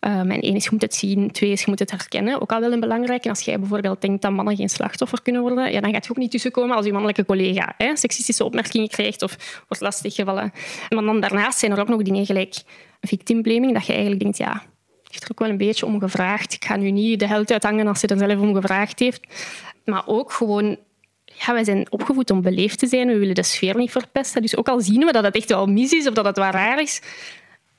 Um, 0.00 0.30
en 0.30 0.40
één 0.40 0.54
is, 0.54 0.64
je 0.64 0.70
moet 0.72 0.82
het 0.82 0.94
zien. 0.94 1.30
Twee 1.30 1.50
is, 1.50 1.60
je 1.60 1.66
moet 1.68 1.78
het 1.78 1.90
herkennen. 1.90 2.40
Ook 2.40 2.52
al 2.52 2.60
wel 2.60 2.72
een 2.72 2.80
belangrijke. 2.80 3.28
Als 3.28 3.40
jij 3.40 3.58
bijvoorbeeld 3.58 4.00
denkt 4.00 4.22
dat 4.22 4.32
mannen 4.32 4.56
geen 4.56 4.68
slachtoffer 4.68 5.22
kunnen 5.22 5.42
worden, 5.42 5.72
ja, 5.72 5.80
dan 5.80 5.92
gaat 5.92 6.04
je 6.04 6.10
ook 6.10 6.16
niet 6.16 6.30
tussenkomen 6.30 6.76
als 6.76 6.84
je 6.84 6.92
mannelijke 6.92 7.24
collega 7.24 7.74
hè, 7.76 7.96
seksistische 7.96 8.44
opmerkingen 8.44 8.88
krijgt 8.88 9.22
of 9.22 9.62
wordt 9.68 9.82
lastiggevallen. 9.82 10.52
Maar 10.88 11.04
dan 11.04 11.20
daarnaast 11.20 11.58
zijn 11.58 11.72
er 11.72 11.80
ook 11.80 11.88
nog 11.88 12.02
dingen 12.02 12.26
gelijk 12.26 12.54
victimblaming, 13.00 13.72
dat 13.72 13.86
je 13.86 13.92
eigenlijk 13.92 14.22
denkt, 14.22 14.36
ja, 14.36 14.62
heeft 15.10 15.24
er 15.24 15.30
ook 15.30 15.38
wel 15.38 15.48
een 15.48 15.56
beetje 15.56 15.86
om 15.86 16.00
gevraagd. 16.00 16.52
Ik 16.52 16.64
ga 16.64 16.76
nu 16.76 16.90
niet 16.90 17.20
de 17.20 17.26
held 17.26 17.50
uithangen 17.50 17.86
als 17.86 18.00
ze 18.00 18.06
er 18.06 18.18
zelf 18.18 18.40
om 18.40 18.54
gevraagd 18.54 18.98
heeft. 18.98 19.20
Maar 19.84 20.02
ook 20.06 20.32
gewoon 20.32 20.76
ja, 21.46 21.52
wij 21.52 21.64
zijn 21.64 21.86
opgevoed 21.90 22.30
om 22.30 22.42
beleefd 22.42 22.78
te 22.78 22.86
zijn. 22.86 23.06
We 23.06 23.18
willen 23.18 23.34
de 23.34 23.42
sfeer 23.42 23.76
niet 23.76 23.90
verpesten. 23.90 24.42
Dus 24.42 24.56
ook 24.56 24.68
al 24.68 24.80
zien 24.80 25.04
we 25.04 25.12
dat 25.12 25.24
het 25.24 25.36
echt 25.36 25.48
wel 25.48 25.66
mis 25.66 25.92
is 25.92 26.08
of 26.08 26.14
dat 26.14 26.24
het 26.24 26.36
wel 26.36 26.50
raar 26.50 26.80
is, 26.80 27.00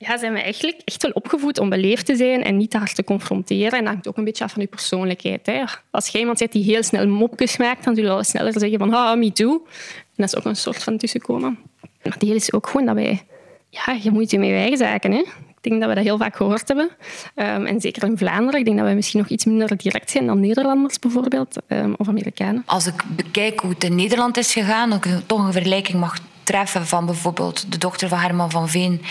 ja, 0.06 0.18
zijn 0.18 0.32
we 0.32 0.40
eigenlijk 0.40 0.80
echt 0.84 1.02
wel 1.02 1.12
opgevoed 1.14 1.58
om 1.58 1.68
beleefd 1.68 2.06
te 2.06 2.16
zijn 2.16 2.44
en 2.44 2.56
niet 2.56 2.70
te 2.70 2.78
hard 2.78 2.94
te 2.94 3.04
confronteren. 3.04 3.78
En 3.78 3.84
dat 3.84 3.92
hangt 3.92 4.08
ook 4.08 4.16
een 4.16 4.24
beetje 4.24 4.44
af 4.44 4.52
van 4.52 4.62
je 4.62 4.68
persoonlijkheid. 4.68 5.46
Hè. 5.46 5.64
Als 5.90 6.08
jij 6.08 6.20
iemand 6.20 6.38
zegt 6.38 6.52
die 6.52 6.64
heel 6.64 6.82
snel 6.82 7.08
mopjes 7.08 7.56
maakt, 7.56 7.84
dan 7.84 7.94
zul 7.94 8.04
je 8.04 8.10
wel 8.10 8.24
sneller 8.24 8.52
zeggen 8.58 8.78
van 8.78 9.18
me 9.18 9.32
too. 9.32 9.52
En 9.52 10.14
dat 10.16 10.26
is 10.26 10.36
ook 10.36 10.44
een 10.44 10.56
soort 10.56 10.82
van 10.82 10.96
tussenkomen. 10.96 11.58
Maar 12.02 12.18
deel 12.18 12.34
is 12.34 12.52
ook 12.52 12.66
gewoon 12.66 12.86
dat 12.86 12.94
wij... 12.94 13.22
Ja, 13.68 13.98
je 14.02 14.10
moet 14.10 14.30
je 14.30 14.38
met 14.38 14.48
je 14.48 14.54
eigen 14.54 14.76
zaken. 14.76 15.12
Hè. 15.12 15.22
Ik 15.62 15.70
denk 15.70 15.80
dat 15.80 15.90
we 15.90 15.96
dat 15.96 16.04
heel 16.04 16.18
vaak 16.18 16.36
gehoord 16.36 16.68
hebben. 16.68 16.90
Um, 17.34 17.66
en 17.66 17.80
zeker 17.80 18.04
in 18.04 18.18
Vlaanderen. 18.18 18.60
Ik 18.60 18.64
denk 18.64 18.78
dat 18.78 18.86
we 18.88 18.94
misschien 18.94 19.20
nog 19.20 19.28
iets 19.28 19.44
minder 19.44 19.76
direct 19.76 20.10
zijn 20.10 20.26
dan 20.26 20.40
Nederlanders 20.40 20.98
bijvoorbeeld, 20.98 21.56
um, 21.68 21.94
of 21.96 22.08
Amerikanen. 22.08 22.62
Als 22.66 22.86
ik 22.86 23.02
bekijk 23.08 23.60
hoe 23.60 23.70
het 23.70 23.84
in 23.84 23.94
Nederland 23.94 24.36
is 24.36 24.52
gegaan, 24.52 24.92
ik 24.92 25.06
toch 25.26 25.44
een 25.44 25.52
vergelijking 25.52 26.00
mag 26.00 26.18
treffen 26.42 26.86
van 26.86 27.06
bijvoorbeeld 27.06 27.72
de 27.72 27.78
dochter 27.78 28.08
van 28.08 28.18
Herman 28.18 28.50
van 28.50 28.68
Veen, 28.68 29.02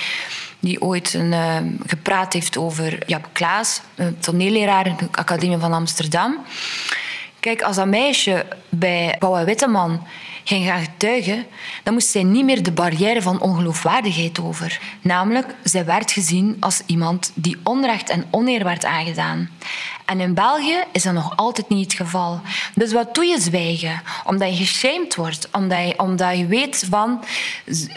die 0.60 0.82
ooit 0.82 1.14
een, 1.14 1.32
uh, 1.32 1.58
gepraat 1.86 2.34
heeft 2.34 2.58
over 2.58 3.04
Jaap 3.06 3.30
Klaas, 3.32 3.82
toneelleraar 4.20 4.88
in 4.88 4.96
de 4.98 5.08
Academie 5.12 5.58
van 5.58 5.74
Amsterdam. 5.74 6.38
Kijk, 7.40 7.62
als 7.62 7.76
dat 7.76 7.88
meisje 7.88 8.46
bij 8.70 9.16
Paul 9.20 9.46
Witteman 9.46 10.08
ging 10.44 10.66
gaan 10.66 10.82
getuigen, 10.82 11.46
dan 11.84 11.94
moest 11.94 12.08
zij 12.08 12.24
niet 12.24 12.46
meer 12.46 12.64
de 12.64 12.72
barrière 12.72 13.22
van 13.22 13.42
ongeloofwaardigheid 13.42 14.40
over. 14.40 14.80
Namelijk, 15.02 15.56
zij 15.64 15.86
werd 15.86 16.12
gezien 16.12 16.58
als 16.60 16.82
iemand 16.86 17.32
die 17.34 17.58
onrecht 17.64 18.10
en 18.10 18.26
oneer 18.32 18.64
werd 18.64 18.86
aangedaan. 18.86 19.50
En 20.06 20.20
in 20.20 20.34
België 20.34 20.84
is 20.92 21.04
dat 21.04 21.14
nog 21.14 21.34
altijd 21.36 21.70
niet 21.70 21.84
het 21.84 21.94
geval. 21.94 22.42
Dus 22.76 22.94
wat 22.94 23.16
doe 23.16 23.26
je 23.26 23.42
zwijgen? 23.42 24.02
Omdat 24.26 24.58
je 24.58 24.66
geshamed 24.66 25.16
wordt, 25.16 25.50
omdat 25.52 25.88
je, 25.88 26.00
omdat 26.00 26.38
je 26.38 26.46
weet 26.46 26.86
van 26.90 27.24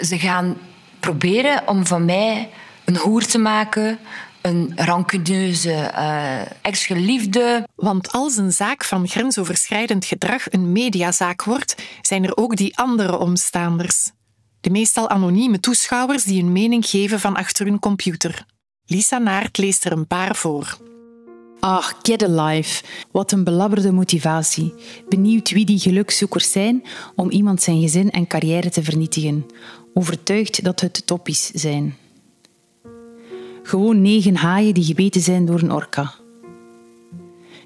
ze 0.00 0.18
gaan 0.18 0.56
proberen 1.00 1.68
om 1.68 1.86
van 1.86 2.04
mij 2.04 2.48
een 2.84 2.96
hoer 2.96 3.26
te 3.26 3.38
maken, 3.38 3.98
een 4.44 4.72
rancuneuze 4.76 5.92
uh, 5.94 6.40
ex-geliefde. 6.62 7.68
Want 7.74 8.12
als 8.12 8.36
een 8.36 8.52
zaak 8.52 8.84
van 8.84 9.08
grensoverschrijdend 9.08 10.04
gedrag 10.04 10.52
een 10.52 10.72
mediazaak 10.72 11.44
wordt, 11.44 11.74
zijn 12.02 12.24
er 12.24 12.36
ook 12.36 12.56
die 12.56 12.76
andere 12.76 13.18
omstaanders. 13.18 14.10
De 14.60 14.70
meestal 14.70 15.08
anonieme 15.08 15.60
toeschouwers 15.60 16.24
die 16.24 16.42
een 16.42 16.52
mening 16.52 16.86
geven 16.86 17.20
van 17.20 17.36
achter 17.36 17.66
hun 17.66 17.78
computer. 17.78 18.46
Lisa 18.86 19.18
Naert 19.18 19.58
leest 19.58 19.84
er 19.84 19.92
een 19.92 20.06
paar 20.06 20.36
voor. 20.36 20.78
Ach, 21.60 21.98
get 22.02 22.22
alive. 22.24 22.82
Wat 23.10 23.32
een 23.32 23.44
belabberde 23.44 23.92
motivatie. 23.92 24.74
Benieuwd 25.08 25.50
wie 25.50 25.64
die 25.64 25.78
gelukzoekers 25.78 26.52
zijn 26.52 26.82
om 27.14 27.30
iemand 27.30 27.62
zijn 27.62 27.80
gezin 27.80 28.10
en 28.10 28.26
carrière 28.26 28.70
te 28.70 28.82
vernietigen. 28.82 29.46
Overtuigd 29.94 30.64
dat 30.64 30.80
het 30.80 31.06
toppies 31.06 31.50
zijn. 31.50 31.96
Gewoon 33.66 34.02
negen 34.02 34.36
haaien 34.36 34.74
die 34.74 34.84
gebeten 34.84 35.20
zijn 35.20 35.44
door 35.44 35.60
een 35.60 35.72
orka. 35.72 36.14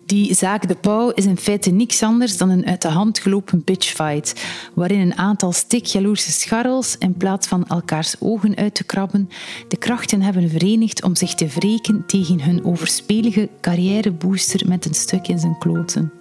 Die 0.07 0.35
zaak 0.35 0.69
De 0.69 0.75
Pauw 0.75 1.11
is 1.11 1.27
in 1.27 1.37
feite 1.37 1.71
niks 1.71 2.03
anders 2.03 2.37
dan 2.37 2.51
een 2.51 2.67
uit 2.67 2.83
de 2.83 2.89
hand 2.89 3.19
gelopen 3.19 3.65
bitchfight, 3.65 4.45
waarin 4.75 5.01
een 5.01 5.17
aantal 5.17 5.53
stikjaloerse 5.53 6.33
scharrels, 6.33 6.97
in 6.99 7.17
plaats 7.17 7.47
van 7.47 7.67
elkaars 7.67 8.15
ogen 8.19 8.57
uit 8.57 8.75
te 8.75 8.85
krabben, 8.85 9.29
de 9.69 9.77
krachten 9.77 10.23
hebben 10.23 10.51
verenigd 10.51 11.03
om 11.03 11.17
zich 11.17 11.35
te 11.35 11.47
wreken 11.47 12.05
tegen 12.07 12.43
hun 12.43 12.65
overspelige 12.65 13.49
carrièrebooster 13.61 14.69
met 14.69 14.85
een 14.85 14.95
stuk 14.95 15.29
in 15.29 15.39
zijn 15.39 15.59
kloten. 15.59 16.13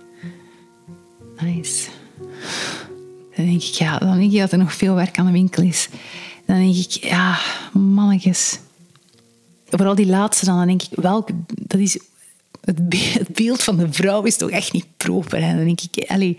Nice. 1.42 1.90
Dan 3.36 3.46
denk 3.46 3.64
ik, 3.64 3.74
ja, 3.74 3.98
dan 3.98 4.18
denk 4.18 4.32
ik 4.32 4.40
dat 4.40 4.52
er 4.52 4.58
nog 4.58 4.74
veel 4.74 4.96
werk 4.96 5.18
aan 5.18 5.26
de 5.26 5.32
winkel 5.32 5.64
is. 5.64 5.90
Dan 6.46 6.58
denk 6.58 6.76
ik, 6.76 6.92
ja, 6.92 7.40
mannetjes 7.74 8.60
vooral 9.70 9.96
die 9.96 10.08
laatste 10.08 10.46
dan, 10.46 10.58
dan 10.58 10.68
denk 10.68 10.82
ik, 10.82 10.90
welk, 10.92 11.30
dat 11.46 11.80
is, 11.80 12.00
het 12.62 13.28
beeld 13.34 13.64
van 13.64 13.78
de 13.78 13.94
vrouw 13.94 14.24
is 14.24 14.38
toch 14.38 14.50
echt 14.50 14.74
niet 14.74 14.86
proper. 14.98 15.42
En 15.42 15.56
dan 15.56 15.66
denk 15.66 15.82
ik, 15.82 16.10
allee, 16.10 16.38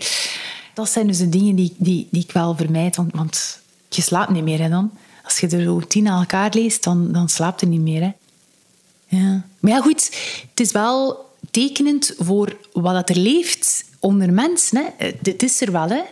dat 0.75 0.91
zijn 0.91 1.07
dus 1.07 1.19
de 1.19 1.29
dingen 1.29 1.55
die, 1.55 1.75
die, 1.77 2.09
die 2.11 2.23
ik 2.23 2.33
wel 2.33 2.57
vermijd, 2.57 2.97
want, 2.97 3.15
want 3.15 3.61
je 3.89 4.03
slaapt 4.03 4.31
niet 4.31 4.45
meer 4.45 4.61
hè, 4.61 4.69
dan. 4.69 4.91
Als 5.25 5.39
je 5.39 5.49
er 5.49 5.63
zo 5.63 5.81
tien 5.81 6.09
aan 6.09 6.21
elkaar 6.21 6.51
leest, 6.53 6.85
dan, 6.85 7.13
dan 7.13 7.29
slaapt 7.29 7.61
je 7.61 7.67
niet 7.67 7.81
meer. 7.81 8.01
Hè. 8.01 8.13
Ja. 9.17 9.45
Maar 9.61 9.73
ja, 9.73 9.81
goed, 9.81 10.11
het 10.51 10.61
is 10.61 10.73
wel 10.73 11.27
tekenend 11.51 12.15
voor 12.19 12.57
wat 12.73 13.09
er 13.09 13.17
leeft 13.17 13.85
onder 13.99 14.33
mensen. 14.33 14.93
Hè. 14.97 15.11
Dit 15.21 15.43
is 15.43 15.61
er 15.61 15.73
wel, 15.73 15.89
hè. 15.89 16.03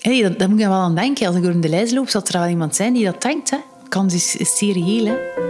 Hey, 0.00 0.34
dat, 0.36 0.48
moet 0.48 0.58
je 0.58 0.68
wel 0.68 0.76
aan 0.76 0.94
denken. 0.94 1.26
Als 1.26 1.36
ik 1.36 1.42
door 1.42 1.60
de 1.60 1.68
lijst 1.68 1.92
loop, 1.92 2.08
zal 2.08 2.22
er 2.24 2.38
wel 2.38 2.48
iemand 2.48 2.76
zijn 2.76 2.92
die 2.92 3.04
dat 3.04 3.22
denkt. 3.22 3.50
Hè. 3.50 3.58
Kans 3.88 4.14
is, 4.14 4.36
is. 4.36 4.60
Hè. 4.60 5.49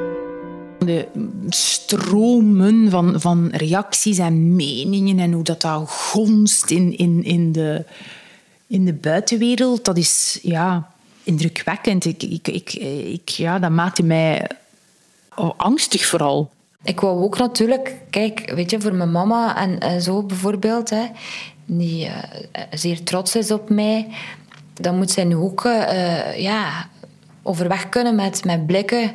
De 0.91 1.07
stromen 1.49 2.91
van, 2.91 3.21
van 3.21 3.49
reacties 3.53 4.19
en 4.19 4.57
meningen 4.57 5.19
en 5.19 5.33
hoe 5.33 5.45
dat 5.45 5.61
dan 5.61 5.87
gonst 5.87 6.71
in, 6.71 6.99
in, 6.99 7.25
in, 7.25 7.53
de, 7.53 7.85
in 8.67 8.85
de 8.85 8.93
buitenwereld, 8.93 9.85
dat 9.85 9.97
is 9.97 10.39
ja, 10.43 10.91
indrukwekkend. 11.23 12.05
Ik, 12.05 12.23
ik, 12.23 12.73
ik, 13.13 13.29
ja, 13.29 13.59
dat 13.59 13.71
maakte 13.71 14.03
mij 14.03 14.47
angstig 15.57 16.07
vooral. 16.07 16.51
Ik 16.83 17.01
wou 17.01 17.23
ook 17.23 17.39
natuurlijk, 17.39 17.97
kijk, 18.11 18.53
weet 18.55 18.71
je, 18.71 18.81
voor 18.81 18.95
mijn 18.95 19.13
mama 19.13 19.57
en, 19.79 20.03
zo 20.03 20.23
bijvoorbeeld, 20.23 20.91
hè, 20.91 21.07
die 21.67 22.07
uh, 22.07 22.13
zeer 22.71 23.03
trots 23.03 23.37
is 23.37 23.51
op 23.51 23.69
mij, 23.69 24.07
dan 24.75 24.97
moet 24.97 25.11
zij 25.11 25.25
nu 25.25 25.35
ook 25.35 25.65
uh, 25.65 26.39
ja, 26.39 26.89
overweg 27.43 27.89
kunnen 27.89 28.15
met, 28.15 28.45
met 28.45 28.67
blikken 28.67 29.13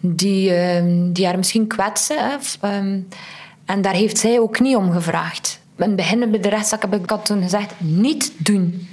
die, 0.00 0.50
uh, 0.50 0.82
die 1.12 1.26
haar 1.26 1.36
misschien 1.36 1.66
kwetsen. 1.66 2.16
Hè. 2.18 2.36
Um, 2.76 3.08
en 3.64 3.82
daar 3.82 3.94
heeft 3.94 4.18
zij 4.18 4.40
ook 4.40 4.60
niet 4.60 4.76
om 4.76 4.92
gevraagd. 4.92 5.60
In 5.76 5.84
het 5.84 5.96
begin 5.96 6.30
bij 6.30 6.40
de 6.40 6.48
rechtszaak 6.48 6.82
heb 6.82 6.94
ik 6.94 7.06
toen 7.06 7.42
gezegd, 7.42 7.72
niet 7.78 8.32
doen. 8.36 8.88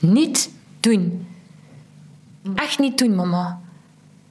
Niet 0.00 0.50
doen. 0.80 1.26
Echt 2.54 2.78
niet 2.78 2.98
doen, 2.98 3.14
mama. 3.14 3.60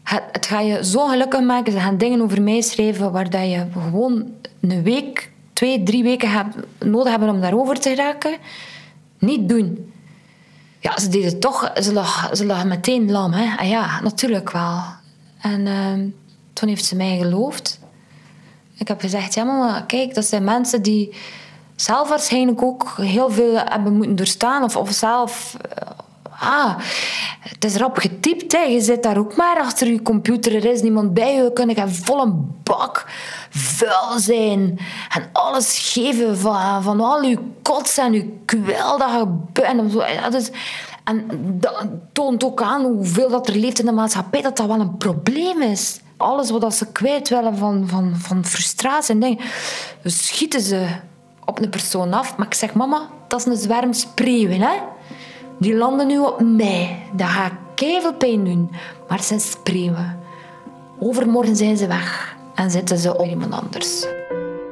Het, 0.04 0.24
het 0.32 0.46
gaat 0.46 0.66
je 0.66 0.86
zo 0.86 1.08
gelukkig 1.08 1.42
maken. 1.42 1.72
Ze 1.72 1.80
gaan 1.80 1.98
dingen 1.98 2.22
over 2.22 2.42
mij 2.42 2.62
schrijven 2.62 3.12
waar 3.12 3.30
dat 3.30 3.42
je 3.42 3.66
gewoon 3.74 4.26
een 4.62 4.84
week, 4.84 5.32
twee, 5.54 5.84
drie 5.84 6.04
weken 6.04 6.54
nodig 6.80 7.12
hebben 7.12 7.30
om 7.30 7.42
daarover 7.42 7.80
te 7.80 7.96
raken. 7.96 8.38
Niet 9.20 9.50
doen. 9.50 9.92
Ja, 10.80 11.00
ze 11.00 11.10
deden 11.10 11.40
toch. 11.40 11.72
Ze 11.82 11.94
lag, 11.94 12.30
ze 12.34 12.46
lag 12.46 12.66
meteen 12.66 13.12
lam. 13.12 13.32
Hè. 13.32 13.58
Ah 13.58 13.70
ja, 13.70 14.02
natuurlijk 14.02 14.52
wel. 14.52 14.84
En 15.46 15.66
uh, 15.66 16.12
toen 16.54 16.70
heeft 16.70 16.86
ze 16.86 16.96
mij 16.96 17.18
geloofd. 17.18 17.80
Ik 18.78 18.88
heb 18.88 19.00
gezegd, 19.00 19.34
ja 19.34 19.44
mama, 19.44 19.82
kijk, 19.82 20.14
dat 20.14 20.26
zijn 20.26 20.44
mensen 20.44 20.82
die 20.82 21.16
zelf 21.76 22.10
waarschijnlijk 22.10 22.62
ook 22.62 22.94
heel 22.98 23.30
veel 23.30 23.58
hebben 23.58 23.94
moeten 23.94 24.16
doorstaan. 24.16 24.64
Of, 24.64 24.76
of 24.76 24.92
zelf 24.92 25.58
uh, 25.82 25.90
ah, 26.40 26.76
het 27.40 27.66
is 27.66 27.76
erop 27.76 27.98
getypt. 27.98 28.52
Hè. 28.52 28.60
Je 28.60 28.82
zit 28.82 29.04
daar 29.04 29.18
ook 29.18 29.36
maar 29.36 29.58
achter 29.58 29.88
je 29.88 30.02
computer. 30.02 30.56
Er 30.56 30.66
is 30.66 30.82
niemand 30.82 31.14
bij 31.14 31.36
je. 31.36 31.44
Je 31.44 31.54
kunt 31.54 31.80
vol 31.88 32.22
een 32.22 32.56
bak 32.64 33.06
vuil 33.50 34.20
zijn. 34.20 34.80
En 35.10 35.30
alles 35.32 35.92
geven 35.94 36.38
van, 36.38 36.84
van 36.84 37.02
al 37.02 37.22
je 37.22 37.40
kots 37.62 37.98
en 37.98 38.14
je 38.14 38.38
kwel 38.46 38.98
dat 38.98 39.10
je 39.12 39.26
bent. 39.52 39.94
Ja, 39.94 40.30
dus, 40.30 40.52
en 41.06 41.26
dat 41.60 41.86
toont 42.12 42.44
ook 42.44 42.62
aan 42.62 42.84
hoeveel 42.84 43.30
dat 43.30 43.48
er 43.48 43.56
leeft 43.56 43.80
in 43.80 43.86
de 43.86 43.92
maatschappij, 43.92 44.42
dat 44.42 44.58
dat 44.58 44.68
wel 44.68 44.80
een 44.80 44.98
probleem 44.98 45.62
is. 45.62 46.00
Alles 46.18 46.50
wat 46.50 46.76
ze 46.76 46.92
kwijt 46.92 47.30
willen 47.30 47.58
van, 47.58 47.88
van, 47.88 48.14
van 48.16 48.46
frustratie 48.46 49.14
en 49.14 49.20
dingen, 49.20 49.40
dus 50.02 50.28
schieten 50.28 50.62
ze 50.62 50.88
op 51.46 51.62
een 51.62 51.70
persoon 51.70 52.14
af. 52.14 52.38
Maar 52.38 52.48
ik 52.48 52.54
zeg, 52.54 52.74
mama, 52.74 53.10
dat 53.28 53.40
is 53.40 53.46
een 53.46 53.58
zwerm 53.58 53.94
spreeuwen, 53.94 54.62
hè. 54.62 54.74
Die 55.60 55.76
landen 55.76 56.08
nu 56.08 56.20
op 56.20 56.42
mij. 56.42 57.00
Dat 57.14 57.28
gaat 57.28 57.52
veel 57.76 58.14
pijn 58.14 58.44
doen. 58.44 58.70
Maar 59.08 59.18
het 59.18 59.28
zijn 59.28 59.40
spreeuwen. 59.40 60.20
Overmorgen 61.00 61.56
zijn 61.56 61.78
ze 61.78 61.88
weg 61.88 62.36
en 62.56 62.72
zitten 62.72 62.98
ze 62.98 63.18
op 63.18 63.26
iemand 63.26 63.54
anders. 63.54 64.02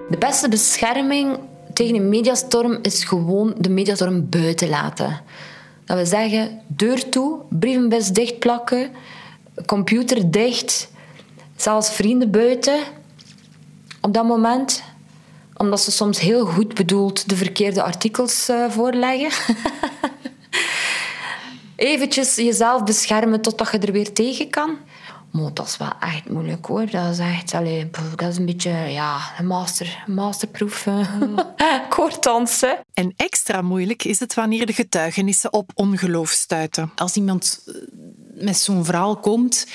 De 0.10 0.18
beste 0.20 0.50
bescherming 0.50 1.38
tegen 1.74 1.96
een 1.96 2.10
mediastorm 2.10 2.80
is 2.82 3.04
gewoon 3.04 3.54
de 3.58 3.70
mediastorm 3.70 4.30
buiten 4.30 4.70
laten. 4.70 5.22
Dat 5.86 5.98
we 5.98 6.06
zeggen, 6.06 6.62
deur 6.68 7.10
toe, 7.10 7.40
brievenbus 7.50 8.08
dichtplakken, 8.08 8.92
computer 9.66 10.32
dicht, 10.32 10.92
zelfs 11.56 11.92
vrienden 11.92 12.32
buiten 12.32 12.80
op 14.02 14.14
dat 14.14 14.26
moment 14.26 14.84
omdat 15.58 15.82
ze 15.82 15.92
soms 15.92 16.20
heel 16.20 16.46
goed 16.46 16.74
bedoeld 16.74 17.30
de 17.30 17.36
verkeerde 17.36 17.84
artikels 17.84 18.50
uh, 18.50 18.70
voorleggen. 18.70 19.56
Eventjes 21.76 22.36
jezelf 22.36 22.84
beschermen 22.84 23.42
totdat 23.42 23.72
je 23.72 23.78
er 23.78 23.92
weer 23.92 24.14
tegen 24.14 24.50
kan. 24.50 24.78
Maar 25.34 25.54
dat 25.54 25.68
is 25.68 25.78
wel 25.78 25.92
echt 26.00 26.30
moeilijk 26.30 26.66
hoor. 26.66 26.90
Dat 26.90 27.12
is 27.12 27.20
echt, 27.20 27.52
dat 28.16 28.30
is 28.30 28.38
een 28.38 28.46
beetje 28.46 28.72
ja, 28.72 29.20
een 29.38 29.48
master, 29.48 30.04
masterproef. 30.08 30.88
Koordansen. 31.90 32.78
En 32.94 33.14
extra 33.16 33.62
moeilijk 33.62 34.04
is 34.04 34.20
het 34.20 34.34
wanneer 34.34 34.66
de 34.66 34.74
getuigenissen 34.74 35.54
op 35.54 35.72
ongeloof 35.74 36.30
stuiten. 36.30 36.92
Als 36.96 37.16
iemand 37.16 37.64
eh, 37.66 37.74
met 38.34 38.58
zo'n 38.58 38.86
verhaal 38.86 39.18
komt, 39.18 39.68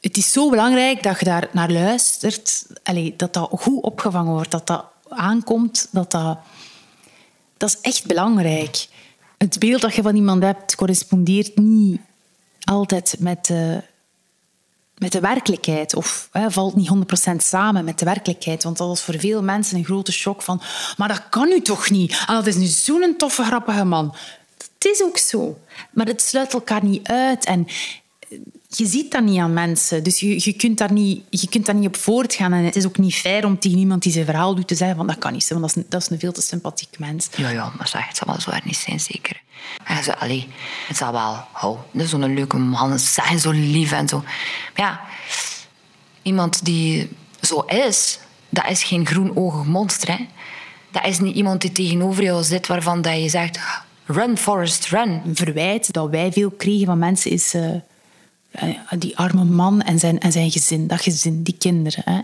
het 0.00 0.16
is 0.16 0.32
zo 0.32 0.50
belangrijk 0.50 1.02
dat 1.02 1.18
je 1.18 1.24
daar 1.24 1.48
naar 1.52 1.70
luistert. 1.70 2.66
Allee, 2.82 3.14
dat 3.16 3.32
dat 3.32 3.50
goed 3.52 3.82
opgevangen 3.82 4.32
wordt, 4.32 4.50
dat 4.50 4.66
dat 4.66 4.84
aankomt, 5.08 5.88
dat 5.90 6.10
dat... 6.10 6.38
Dat 7.56 7.68
is 7.68 7.80
echt 7.80 8.06
belangrijk. 8.06 8.88
Het 9.38 9.58
beeld 9.58 9.80
dat 9.80 9.94
je 9.94 10.02
van 10.02 10.16
iemand 10.16 10.42
hebt 10.42 10.74
correspondeert 10.74 11.56
niet 11.56 12.00
altijd 12.60 13.16
met 13.18 13.46
de, 13.46 13.82
met 15.00 15.12
de 15.12 15.20
werkelijkheid. 15.20 15.94
Of 15.94 16.28
hè, 16.32 16.50
valt 16.50 16.76
niet 16.76 16.90
100% 17.32 17.36
samen 17.36 17.84
met 17.84 17.98
de 17.98 18.04
werkelijkheid. 18.04 18.62
Want 18.62 18.76
dat 18.76 18.88
was 18.88 19.02
voor 19.02 19.18
veel 19.18 19.42
mensen 19.42 19.76
een 19.76 19.84
grote 19.84 20.12
shock 20.12 20.42
van... 20.42 20.62
Maar 20.96 21.08
dat 21.08 21.28
kan 21.28 21.48
nu 21.48 21.60
toch 21.60 21.90
niet? 21.90 22.24
En 22.26 22.34
dat 22.34 22.46
is 22.46 22.56
nu 22.56 22.64
zo'n 22.64 23.14
toffe, 23.16 23.44
grappige 23.44 23.84
man. 23.84 24.14
Het 24.58 24.84
is 24.92 25.02
ook 25.02 25.18
zo. 25.18 25.58
Maar 25.90 26.06
het 26.06 26.22
sluit 26.22 26.52
elkaar 26.52 26.84
niet 26.84 27.08
uit. 27.08 27.44
En 27.44 27.66
je 28.76 28.86
ziet 28.86 29.12
dat 29.12 29.22
niet 29.22 29.38
aan 29.38 29.52
mensen. 29.52 30.02
Dus 30.02 30.20
je, 30.20 30.34
je, 30.44 30.52
kunt 30.52 30.78
daar 30.78 30.92
niet, 30.92 31.22
je 31.30 31.48
kunt 31.48 31.66
daar 31.66 31.74
niet 31.74 31.86
op 31.86 31.96
voortgaan. 31.96 32.52
En 32.52 32.64
het 32.64 32.76
is 32.76 32.86
ook 32.86 32.98
niet 32.98 33.14
fair 33.14 33.44
om 33.44 33.58
tegen 33.58 33.78
iemand 33.78 34.02
die 34.02 34.12
zijn 34.12 34.24
verhaal 34.24 34.54
doet 34.54 34.68
te 34.68 34.74
zeggen 34.74 34.96
van 34.96 35.06
dat 35.06 35.18
kan 35.18 35.32
niet 35.32 35.44
zijn, 35.44 35.60
want 35.60 35.74
dat 35.74 35.76
is, 35.76 35.84
een, 35.84 35.90
dat 35.90 36.02
is 36.02 36.10
een 36.10 36.18
veel 36.18 36.32
te 36.32 36.42
sympathiek 36.42 36.98
mens. 36.98 37.28
Ja, 37.36 37.48
ja, 37.48 37.72
maar 37.76 37.88
zeg, 37.88 38.06
het 38.06 38.16
zal 38.16 38.26
wel 38.26 38.40
zo 38.40 38.50
erg 38.50 38.64
niet 38.64 38.76
zijn, 38.76 39.00
zeker. 39.00 39.42
En 39.84 40.04
zo, 40.04 40.10
allee, 40.10 40.48
het 40.86 40.96
zal 40.96 41.12
wel, 41.12 41.44
oh, 41.62 41.80
dat 41.92 42.02
is 42.02 42.10
zo'n 42.10 42.34
leuke 42.34 42.56
man, 42.56 42.98
zijn 42.98 43.38
zo 43.38 43.50
lief 43.50 43.92
en 43.92 44.08
zo. 44.08 44.18
Maar 44.18 44.86
ja, 44.86 45.00
iemand 46.22 46.64
die 46.64 47.08
zo 47.40 47.60
is, 47.60 48.18
dat 48.48 48.68
is 48.68 48.82
geen 48.82 49.06
groenogig 49.06 49.64
monster. 49.64 50.08
Hè. 50.08 50.26
Dat 50.90 51.06
is 51.06 51.18
niet 51.18 51.36
iemand 51.36 51.60
die 51.60 51.72
tegenover 51.72 52.22
jou 52.22 52.42
zit 52.42 52.66
waarvan 52.66 53.02
dat 53.02 53.22
je 53.22 53.28
zegt, 53.28 53.60
run 54.04 54.38
Forest, 54.38 54.86
run. 54.86 55.22
Een 55.24 55.36
verwijt 55.36 55.92
dat 55.92 56.10
wij 56.10 56.32
veel 56.32 56.50
kregen 56.50 56.86
van 56.86 56.98
mensen 56.98 57.30
is... 57.30 57.54
Uh, 57.54 57.74
eh, 57.74 57.80
die 58.98 59.16
arme 59.16 59.44
man 59.44 59.82
en 59.82 59.98
zijn, 59.98 60.20
en 60.20 60.32
zijn 60.32 60.50
gezin, 60.50 60.86
dat 60.86 61.00
gezin, 61.00 61.42
die 61.42 61.56
kinderen. 61.58 62.02
Hè. 62.04 62.20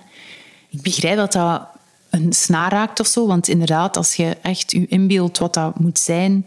Ik 0.70 0.82
begrijp 0.82 1.16
dat 1.16 1.32
dat 1.32 1.66
een 2.10 2.32
snaar 2.32 2.70
raakt 2.70 3.00
of 3.00 3.06
zo, 3.06 3.26
want 3.26 3.48
inderdaad, 3.48 3.96
als 3.96 4.14
je 4.14 4.36
echt 4.42 4.70
je 4.70 4.86
inbeeldt 4.86 5.38
wat 5.38 5.54
dat 5.54 5.78
moet 5.78 5.98
zijn 5.98 6.46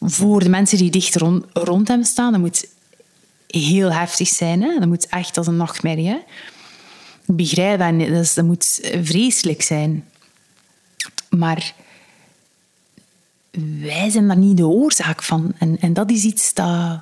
voor 0.00 0.40
de 0.40 0.48
mensen 0.48 0.78
die 0.78 0.90
dicht 0.90 1.16
rond, 1.16 1.44
rond 1.52 1.88
hem 1.88 2.04
staan, 2.04 2.32
dat 2.32 2.40
moet 2.40 2.66
heel 3.46 3.92
heftig 3.92 4.28
zijn. 4.28 4.62
Hè. 4.62 4.78
Dat 4.78 4.88
moet 4.88 5.06
echt 5.06 5.36
als 5.36 5.46
een 5.46 5.56
nachtmerrie. 5.56 6.22
Ik 7.26 7.36
begrijp 7.36 7.78
dat, 7.78 8.08
dat, 8.08 8.32
dat 8.34 8.44
moet 8.44 8.80
vreselijk 9.02 9.62
zijn. 9.62 10.04
Maar 11.30 11.74
wij 13.80 14.10
zijn 14.10 14.26
daar 14.26 14.36
niet 14.36 14.56
de 14.56 14.66
oorzaak 14.66 15.22
van. 15.22 15.52
En, 15.58 15.76
en 15.80 15.92
dat 15.92 16.10
is 16.10 16.24
iets 16.24 16.54
dat 16.54 17.00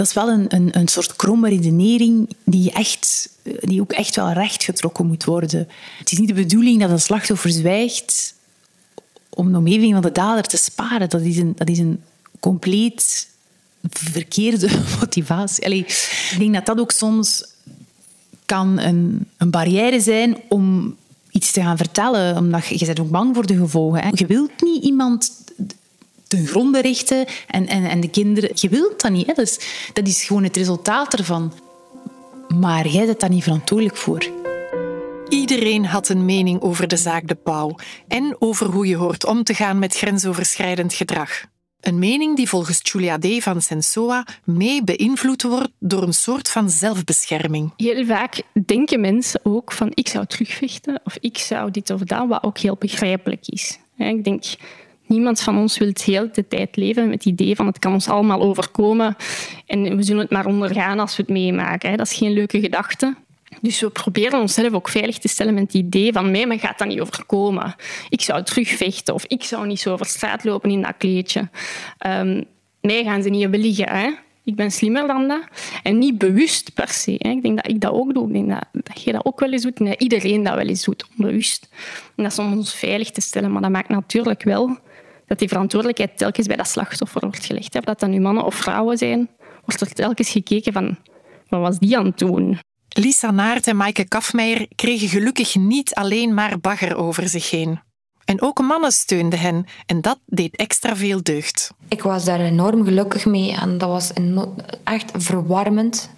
dat 0.00 0.08
is 0.08 0.14
wel 0.14 0.28
een, 0.28 0.44
een, 0.48 0.78
een 0.78 0.88
soort 0.88 1.16
kromme 1.16 1.48
redenering 1.48 2.28
die, 2.44 2.72
echt, 2.72 3.30
die 3.60 3.80
ook 3.80 3.92
echt 3.92 4.16
wel 4.16 4.32
rechtgetrokken 4.32 5.06
moet 5.06 5.24
worden. 5.24 5.68
Het 5.98 6.12
is 6.12 6.18
niet 6.18 6.28
de 6.28 6.34
bedoeling 6.34 6.80
dat 6.80 6.90
een 6.90 7.00
slachtoffer 7.00 7.50
zwijgt 7.50 8.34
om 9.28 9.52
de 9.52 9.58
omgeving 9.58 9.92
van 9.92 10.02
de 10.02 10.12
dader 10.12 10.42
te 10.42 10.56
sparen. 10.56 11.08
Dat 11.08 11.20
is 11.20 11.36
een, 11.36 11.52
dat 11.56 11.68
is 11.68 11.78
een 11.78 12.02
compleet 12.38 13.28
verkeerde 13.90 14.68
motivatie. 15.00 15.64
Allee, 15.64 15.84
ik 16.30 16.36
denk 16.38 16.54
dat 16.54 16.66
dat 16.66 16.80
ook 16.80 16.90
soms 16.90 17.44
kan 18.44 18.78
een, 18.78 19.28
een 19.36 19.50
barrière 19.50 20.00
zijn 20.00 20.36
om 20.48 20.96
iets 21.30 21.52
te 21.52 21.60
gaan 21.60 21.76
vertellen, 21.76 22.36
omdat 22.36 22.66
je, 22.66 22.78
je 22.78 22.86
bent 22.86 23.00
ook 23.00 23.10
bang 23.10 23.34
voor 23.34 23.46
de 23.46 23.56
gevolgen. 23.56 24.02
Hè. 24.02 24.08
Je 24.12 24.26
wilt 24.26 24.62
niet 24.62 24.84
iemand 24.84 25.32
ten 26.30 26.46
gronde 26.46 26.80
richten 26.80 27.26
en, 27.46 27.66
en, 27.66 27.84
en 27.84 28.00
de 28.00 28.10
kinderen. 28.10 28.50
Je 28.54 28.68
wilt 28.68 29.00
dat 29.00 29.10
niet. 29.10 29.26
Hè? 29.26 29.32
Dat, 29.32 29.46
is, 29.46 29.58
dat 29.92 30.06
is 30.06 30.24
gewoon 30.24 30.44
het 30.44 30.56
resultaat 30.56 31.14
ervan. 31.14 31.52
Maar 32.58 32.88
jij 32.88 33.06
bent 33.06 33.20
daar 33.20 33.30
niet 33.30 33.42
verantwoordelijk 33.42 33.96
voor. 33.96 34.26
Iedereen 35.28 35.84
had 35.84 36.08
een 36.08 36.24
mening 36.24 36.60
over 36.60 36.88
de 36.88 36.96
zaak 36.96 37.28
De 37.28 37.34
Pauw 37.34 37.76
en 38.08 38.36
over 38.38 38.66
hoe 38.66 38.86
je 38.86 38.96
hoort 38.96 39.26
om 39.26 39.42
te 39.44 39.54
gaan 39.54 39.78
met 39.78 39.96
grensoverschrijdend 39.96 40.94
gedrag. 40.94 41.44
Een 41.80 41.98
mening 41.98 42.36
die 42.36 42.48
volgens 42.48 42.80
Julia 42.82 43.18
D. 43.18 43.26
van 43.42 43.62
Sensoa 43.62 44.26
mee 44.44 44.84
beïnvloed 44.84 45.42
wordt 45.42 45.70
door 45.78 46.02
een 46.02 46.14
soort 46.14 46.50
van 46.50 46.70
zelfbescherming. 46.70 47.72
Heel 47.76 48.06
vaak 48.06 48.42
denken 48.64 49.00
mensen 49.00 49.40
ook 49.42 49.72
van 49.72 49.90
ik 49.94 50.08
zou 50.08 50.26
terugvechten 50.26 51.00
of 51.04 51.16
ik 51.20 51.38
zou 51.38 51.70
dit 51.70 51.90
of 51.90 52.00
dat, 52.00 52.28
wat 52.28 52.42
ook 52.42 52.58
heel 52.58 52.76
begrijpelijk 52.78 53.48
is. 53.48 53.78
Ik 53.96 54.24
denk, 54.24 54.44
Niemand 55.10 55.40
van 55.40 55.58
ons 55.58 55.78
wil 55.78 55.88
het 55.88 56.02
heel 56.02 56.28
de 56.32 56.48
tijd 56.48 56.76
leven 56.76 57.04
met 57.04 57.14
het 57.14 57.24
idee 57.24 57.56
van 57.56 57.66
het 57.66 57.78
kan 57.78 57.92
ons 57.92 58.08
allemaal 58.08 58.40
overkomen 58.40 59.16
en 59.66 59.96
we 59.96 60.02
zullen 60.02 60.22
het 60.22 60.30
maar 60.30 60.46
ondergaan 60.46 60.98
als 60.98 61.16
we 61.16 61.22
het 61.22 61.32
meemaken. 61.32 61.96
Dat 61.96 62.06
is 62.06 62.16
geen 62.16 62.32
leuke 62.32 62.60
gedachte. 62.60 63.14
Dus 63.60 63.80
we 63.80 63.90
proberen 63.90 64.40
onszelf 64.40 64.72
ook 64.72 64.88
veilig 64.88 65.18
te 65.18 65.28
stellen 65.28 65.54
met 65.54 65.62
het 65.62 65.74
idee 65.74 66.12
van 66.12 66.30
mij, 66.30 66.58
gaat 66.58 66.78
dat 66.78 66.88
niet 66.88 67.00
overkomen. 67.00 67.74
Ik 68.08 68.20
zou 68.20 68.42
terugvechten 68.42 69.14
of 69.14 69.24
ik 69.24 69.42
zou 69.42 69.66
niet 69.66 69.80
zo 69.80 69.92
over 69.92 70.06
straat 70.06 70.44
lopen 70.44 70.70
in 70.70 70.82
dat 70.82 70.94
kleedje. 70.98 71.48
Um, 72.06 72.44
mij 72.80 73.04
gaan 73.04 73.22
ze 73.22 73.28
niet 73.28 73.50
beliegen. 73.50 73.88
Hè? 73.88 74.10
Ik 74.44 74.54
ben 74.54 74.70
slimmer 74.70 75.06
dan 75.06 75.28
dat. 75.28 75.42
En 75.82 75.98
niet 75.98 76.18
bewust 76.18 76.74
per 76.74 76.88
se. 76.88 77.14
Hè. 77.18 77.30
Ik 77.30 77.42
denk 77.42 77.56
dat 77.56 77.68
ik 77.68 77.80
dat 77.80 77.92
ook 77.92 78.14
doe. 78.14 78.26
Ik 78.26 78.32
denk 78.32 78.48
dat, 78.72 79.02
je 79.02 79.12
dat 79.12 79.24
ook 79.24 79.40
wel 79.40 79.52
eens 79.52 79.62
doet. 79.62 79.80
Iedereen 79.98 80.42
dat 80.42 80.54
wel 80.54 80.66
eens 80.66 80.84
doet, 80.84 81.06
onbewust. 81.10 81.68
En 82.16 82.22
dat 82.22 82.32
is 82.32 82.38
om 82.38 82.52
ons 82.52 82.74
veilig 82.74 83.10
te 83.10 83.20
stellen. 83.20 83.52
Maar 83.52 83.62
dat 83.62 83.70
maakt 83.70 83.88
natuurlijk 83.88 84.42
wel 84.42 84.78
dat 85.30 85.38
die 85.38 85.48
verantwoordelijkheid 85.48 86.18
telkens 86.18 86.46
bij 86.46 86.56
dat 86.56 86.68
slachtoffer 86.68 87.20
wordt 87.20 87.44
gelegd. 87.44 87.74
Of 87.74 87.84
dat 87.84 88.00
dan 88.00 88.10
nu 88.10 88.20
mannen 88.20 88.44
of 88.44 88.54
vrouwen 88.54 88.98
zijn, 88.98 89.30
wordt 89.64 89.80
er 89.80 89.92
telkens 89.92 90.30
gekeken 90.30 90.72
van 90.72 90.96
wat 91.48 91.60
was 91.60 91.78
die 91.78 91.98
aan 91.98 92.04
het 92.04 92.18
doen? 92.18 92.58
Lisa 92.88 93.30
Naert 93.30 93.66
en 93.66 93.76
Maaike 93.76 94.08
Kafmeijer 94.08 94.66
kregen 94.74 95.08
gelukkig 95.08 95.56
niet 95.56 95.94
alleen 95.94 96.34
maar 96.34 96.60
bagger 96.60 96.96
over 96.96 97.28
zich 97.28 97.50
heen. 97.50 97.80
En 98.24 98.42
ook 98.42 98.60
mannen 98.60 98.92
steunden 98.92 99.38
hen 99.38 99.64
en 99.86 100.00
dat 100.00 100.18
deed 100.26 100.56
extra 100.56 100.96
veel 100.96 101.22
deugd. 101.22 101.70
Ik 101.88 102.02
was 102.02 102.24
daar 102.24 102.40
enorm 102.40 102.84
gelukkig 102.84 103.26
mee 103.26 103.52
en 103.52 103.78
dat 103.78 103.88
was 103.88 104.12
echt 104.84 105.10
verwarmend 105.16 106.10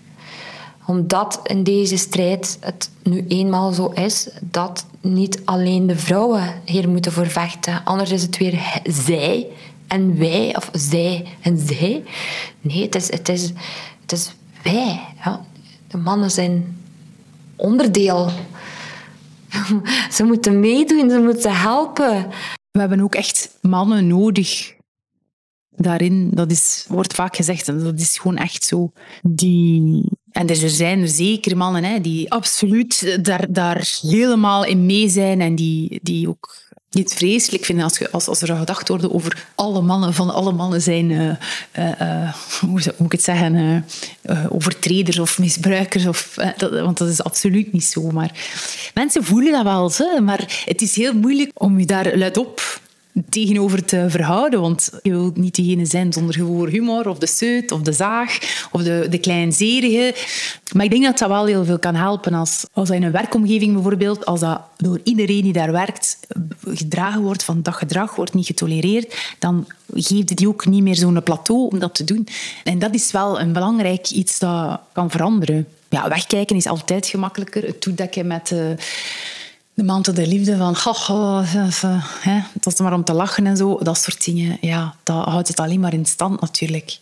omdat 0.86 1.40
in 1.42 1.62
deze 1.62 1.96
strijd 1.96 2.58
het 2.60 2.90
nu 3.02 3.24
eenmaal 3.28 3.72
zo 3.72 3.86
is 3.86 4.28
dat 4.40 4.86
niet 5.00 5.40
alleen 5.44 5.86
de 5.86 5.96
vrouwen 5.96 6.62
hier 6.64 6.88
moeten 6.88 7.12
voor 7.12 7.26
vechten. 7.26 7.84
Anders 7.84 8.10
is 8.10 8.22
het 8.22 8.38
weer 8.38 8.80
zij 8.84 9.46
en 9.86 10.18
wij, 10.18 10.56
of 10.56 10.70
zij 10.72 11.26
en 11.40 11.58
zij. 11.58 12.04
Nee, 12.60 12.82
het 12.82 12.94
is, 12.94 13.10
het 13.10 13.28
is, 13.28 13.52
het 14.00 14.12
is 14.12 14.34
wij. 14.62 15.00
Ja. 15.24 15.44
De 15.88 15.96
mannen 15.96 16.30
zijn 16.30 16.80
onderdeel. 17.56 18.30
ze 20.16 20.24
moeten 20.24 20.60
meedoen, 20.60 21.10
ze 21.10 21.18
moeten 21.18 21.56
helpen. 21.56 22.26
We 22.70 22.80
hebben 22.80 23.00
ook 23.00 23.14
echt 23.14 23.58
mannen 23.60 24.06
nodig 24.06 24.74
daarin, 25.76 26.30
dat 26.30 26.50
is, 26.50 26.84
wordt 26.88 27.14
vaak 27.14 27.36
gezegd, 27.36 27.68
en 27.68 27.78
dat 27.78 28.00
is 28.00 28.18
gewoon 28.18 28.36
echt 28.36 28.64
zo. 28.64 28.92
Die, 29.22 30.04
en 30.32 30.46
dus 30.46 30.62
er 30.62 30.70
zijn 30.70 31.00
er 31.00 31.08
zeker 31.08 31.56
mannen 31.56 31.84
hè, 31.84 32.00
die 32.00 32.30
absoluut 32.30 33.18
daar, 33.24 33.46
daar 33.48 33.88
helemaal 34.00 34.64
in 34.64 34.86
mee 34.86 35.08
zijn 35.08 35.40
en 35.40 35.54
die, 35.54 36.00
die 36.02 36.28
ook 36.28 36.60
niet 36.90 37.14
vreselijk 37.14 37.64
vinden 37.64 37.84
als, 37.84 38.10
als, 38.10 38.28
als 38.28 38.42
er 38.42 38.56
gedacht 38.56 38.88
wordt 38.88 39.10
over 39.10 39.46
alle 39.54 39.80
mannen, 39.80 40.14
van 40.14 40.34
alle 40.34 40.52
mannen 40.52 40.82
zijn, 40.82 41.10
uh, 41.10 41.34
uh, 41.78 42.34
hoe 42.60 42.70
moet 42.70 42.86
ik 42.98 43.12
het 43.12 43.22
zeggen, 43.22 43.84
overtreders 44.48 45.18
of 45.18 45.38
misbruikers. 45.38 46.06
Of, 46.06 46.36
want 46.70 46.98
dat 46.98 47.08
is 47.08 47.22
absoluut 47.22 47.72
niet 47.72 47.84
zo. 47.84 48.10
Maar 48.10 48.30
mensen 48.94 49.24
voelen 49.24 49.52
dat 49.52 49.62
wel, 49.62 49.92
hè, 49.96 50.20
maar 50.20 50.62
het 50.64 50.82
is 50.82 50.96
heel 50.96 51.14
moeilijk 51.14 51.50
om 51.54 51.78
je 51.78 51.86
daar 51.86 52.16
luidop 52.16 52.80
tegenover 53.28 53.84
te 53.84 54.06
verhouden. 54.08 54.60
Want 54.60 54.90
je 55.02 55.10
wilt 55.10 55.36
niet 55.36 55.54
degene 55.54 55.86
zijn 55.86 56.12
zonder 56.12 56.34
gewoon 56.34 56.68
humor, 56.68 57.08
of 57.08 57.18
de 57.18 57.26
seut, 57.26 57.72
of 57.72 57.80
de 57.80 57.92
zaag, 57.92 58.38
of 58.72 58.82
de, 58.82 59.06
de 59.10 59.18
kleinzerige. 59.18 60.14
Maar 60.72 60.84
ik 60.84 60.90
denk 60.90 61.04
dat 61.04 61.18
dat 61.18 61.28
wel 61.28 61.46
heel 61.46 61.64
veel 61.64 61.78
kan 61.78 61.94
helpen 61.94 62.34
als, 62.34 62.66
als 62.72 62.88
dat 62.88 62.96
in 62.96 63.02
een 63.02 63.12
werkomgeving 63.12 63.72
bijvoorbeeld, 63.72 64.26
als 64.26 64.40
dat 64.40 64.60
door 64.76 65.00
iedereen 65.04 65.42
die 65.42 65.52
daar 65.52 65.72
werkt 65.72 66.18
gedragen 66.68 67.22
wordt 67.22 67.44
van 67.44 67.62
dat 67.62 67.74
gedrag 67.74 68.14
wordt 68.14 68.34
niet 68.34 68.46
getolereerd, 68.46 69.34
dan 69.38 69.66
geeft 69.94 70.36
die 70.36 70.48
ook 70.48 70.66
niet 70.66 70.82
meer 70.82 70.96
zo'n 70.96 71.22
plateau 71.22 71.68
om 71.70 71.78
dat 71.78 71.94
te 71.94 72.04
doen. 72.04 72.28
En 72.64 72.78
dat 72.78 72.94
is 72.94 73.12
wel 73.12 73.40
een 73.40 73.52
belangrijk 73.52 74.10
iets 74.10 74.38
dat 74.38 74.80
kan 74.92 75.10
veranderen. 75.10 75.66
Ja, 75.88 76.08
wegkijken 76.08 76.56
is 76.56 76.66
altijd 76.66 77.06
gemakkelijker. 77.06 77.62
Het 77.62 77.80
toedekken 77.80 78.26
met... 78.26 78.50
Uh, 78.50 78.70
de 79.74 79.82
mantel 79.82 80.14
der 80.14 80.26
liefde 80.26 80.56
van 80.56 80.76
oh, 80.84 81.10
oh, 81.10 81.42
hè, 82.20 82.40
dat 82.52 82.72
is 82.72 82.78
maar 82.78 82.92
om 82.92 83.04
te 83.04 83.12
lachen 83.12 83.46
en 83.46 83.56
zo, 83.56 83.78
dat 83.78 83.98
soort 83.98 84.24
dingen, 84.24 84.58
ja, 84.60 84.94
dat 85.02 85.24
houdt 85.24 85.48
het 85.48 85.60
alleen 85.60 85.80
maar 85.80 85.92
in 85.92 86.06
stand 86.06 86.40
natuurlijk. 86.40 86.98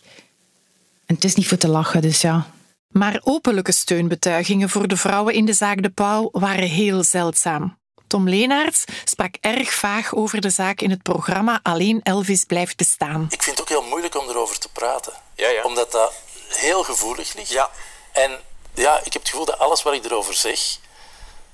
En 1.05 1.15
het 1.15 1.23
is 1.23 1.35
niet 1.35 1.47
voor 1.47 1.57
te 1.57 1.67
lachen, 1.67 2.01
dus 2.01 2.21
ja. 2.21 2.45
Maar 2.87 3.21
openlijke 3.23 3.71
steunbetuigingen 3.71 4.69
voor 4.69 4.87
de 4.87 4.97
vrouwen 4.97 5.33
in 5.33 5.45
de 5.45 5.53
zaak 5.53 5.81
De 5.81 5.89
Pauw 5.89 6.29
waren 6.31 6.67
heel 6.67 7.03
zeldzaam. 7.03 7.79
Tom 8.07 8.29
Leenaerts 8.29 8.83
sprak 9.03 9.35
erg 9.39 9.73
vaag 9.73 10.15
over 10.15 10.41
de 10.41 10.49
zaak 10.49 10.81
in 10.81 10.89
het 10.89 11.03
programma 11.03 11.59
Alleen 11.63 11.99
Elvis 12.03 12.43
blijft 12.43 12.77
bestaan. 12.77 13.27
Ik 13.29 13.43
vind 13.43 13.57
het 13.57 13.61
ook 13.61 13.69
heel 13.69 13.89
moeilijk 13.89 14.19
om 14.19 14.29
erover 14.29 14.59
te 14.59 14.69
praten. 14.69 15.13
Ja, 15.35 15.49
ja. 15.49 15.63
Omdat 15.63 15.91
dat 15.91 16.13
heel 16.47 16.83
gevoelig 16.83 17.35
ligt. 17.35 17.49
Ja. 17.49 17.69
En 18.13 18.39
ja, 18.73 18.97
ik 18.97 19.13
heb 19.13 19.21
het 19.21 19.29
gevoel 19.29 19.45
dat 19.45 19.59
alles 19.59 19.83
wat 19.83 19.93
ik 19.93 20.05
erover 20.05 20.33
zeg, 20.33 20.77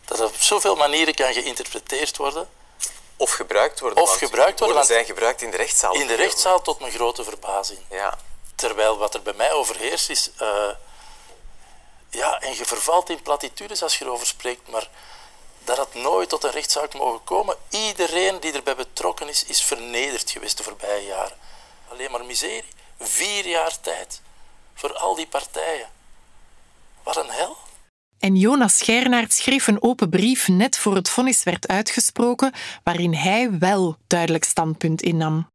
dat 0.07 0.21
op 0.21 0.41
zoveel 0.41 0.75
manieren 0.75 1.13
kan 1.15 1.33
geïnterpreteerd 1.33 2.17
worden. 2.17 2.49
Of 3.17 3.31
gebruikt 3.31 3.79
worden. 3.79 4.03
Of 4.03 4.17
gebruikt 4.17 4.59
worden. 4.59 4.85
zijn 4.85 5.05
gebruikt 5.05 5.41
in 5.41 5.51
de 5.51 5.57
rechtszaal. 5.57 5.93
In 5.93 6.07
de 6.07 6.13
rechtszaal 6.13 6.61
tot 6.61 6.79
mijn 6.79 6.91
grote 6.91 7.23
verbazing. 7.23 7.79
Ja. 7.89 8.17
Terwijl 8.55 8.97
wat 8.97 9.13
er 9.13 9.21
bij 9.21 9.33
mij 9.33 9.51
overheerst 9.51 10.09
is... 10.09 10.29
Uh, 10.41 10.69
ja, 12.09 12.39
en 12.41 12.57
je 12.57 12.65
vervalt 12.65 13.09
in 13.09 13.21
platitudes 13.21 13.83
als 13.83 13.97
je 13.97 14.05
erover 14.05 14.27
spreekt, 14.27 14.69
maar 14.69 14.89
dat 15.63 15.77
had 15.77 15.93
nooit 15.93 16.29
tot 16.29 16.43
een 16.43 16.51
rechtszaak 16.51 16.93
mogen 16.93 17.23
komen. 17.23 17.55
Iedereen 17.69 18.39
die 18.39 18.53
erbij 18.53 18.75
betrokken 18.75 19.29
is, 19.29 19.43
is 19.43 19.63
vernederd 19.63 20.31
geweest 20.31 20.57
de 20.57 20.63
voorbije 20.63 21.05
jaren. 21.05 21.37
Alleen 21.89 22.11
maar 22.11 22.25
miserie. 22.25 22.71
Vier 22.99 23.47
jaar 23.47 23.79
tijd. 23.79 24.21
Voor 24.73 24.93
al 24.93 25.15
die 25.15 25.27
partijen. 25.27 25.89
Wat 27.03 27.15
een 27.15 27.29
hel. 27.29 27.57
En 28.19 28.35
Jonas 28.35 28.77
Schernaert 28.77 29.33
schreef 29.33 29.67
een 29.67 29.81
open 29.81 30.09
brief 30.09 30.47
net 30.47 30.77
voor 30.77 30.95
het 30.95 31.09
vonnis 31.09 31.43
werd 31.43 31.67
uitgesproken, 31.67 32.51
waarin 32.83 33.13
hij 33.13 33.57
wel 33.59 33.97
duidelijk 34.07 34.43
standpunt 34.43 35.01
innam. 35.01 35.49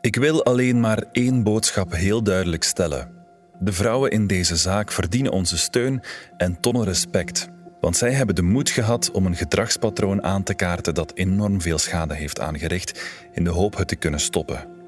Ik 0.00 0.16
wil 0.16 0.44
alleen 0.44 0.80
maar 0.80 1.04
één 1.12 1.42
boodschap 1.42 1.92
heel 1.92 2.22
duidelijk 2.22 2.62
stellen. 2.62 3.18
De 3.58 3.72
vrouwen 3.72 4.10
in 4.10 4.26
deze 4.26 4.56
zaak 4.56 4.92
verdienen 4.92 5.32
onze 5.32 5.58
steun 5.58 6.02
en 6.36 6.60
tonnen 6.60 6.84
respect. 6.84 7.48
Want 7.80 7.96
zij 7.96 8.12
hebben 8.12 8.34
de 8.34 8.42
moed 8.42 8.70
gehad 8.70 9.10
om 9.10 9.26
een 9.26 9.36
gedragspatroon 9.36 10.22
aan 10.22 10.42
te 10.42 10.54
kaarten 10.54 10.94
dat 10.94 11.12
enorm 11.14 11.60
veel 11.60 11.78
schade 11.78 12.14
heeft 12.14 12.40
aangericht, 12.40 13.02
in 13.32 13.44
de 13.44 13.50
hoop 13.50 13.76
het 13.76 13.88
te 13.88 13.96
kunnen 13.96 14.20
stoppen. 14.20 14.79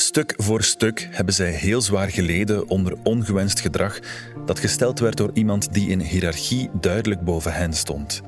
Stuk 0.00 0.34
voor 0.36 0.62
stuk 0.62 1.08
hebben 1.10 1.34
zij 1.34 1.50
heel 1.50 1.80
zwaar 1.80 2.10
geleden 2.10 2.68
onder 2.68 2.94
ongewenst 3.02 3.60
gedrag 3.60 3.98
dat 4.46 4.58
gesteld 4.58 4.98
werd 4.98 5.16
door 5.16 5.30
iemand 5.34 5.72
die 5.72 5.88
in 5.88 6.00
hiërarchie 6.00 6.70
duidelijk 6.80 7.20
boven 7.20 7.52
hen 7.52 7.72
stond. 7.72 8.20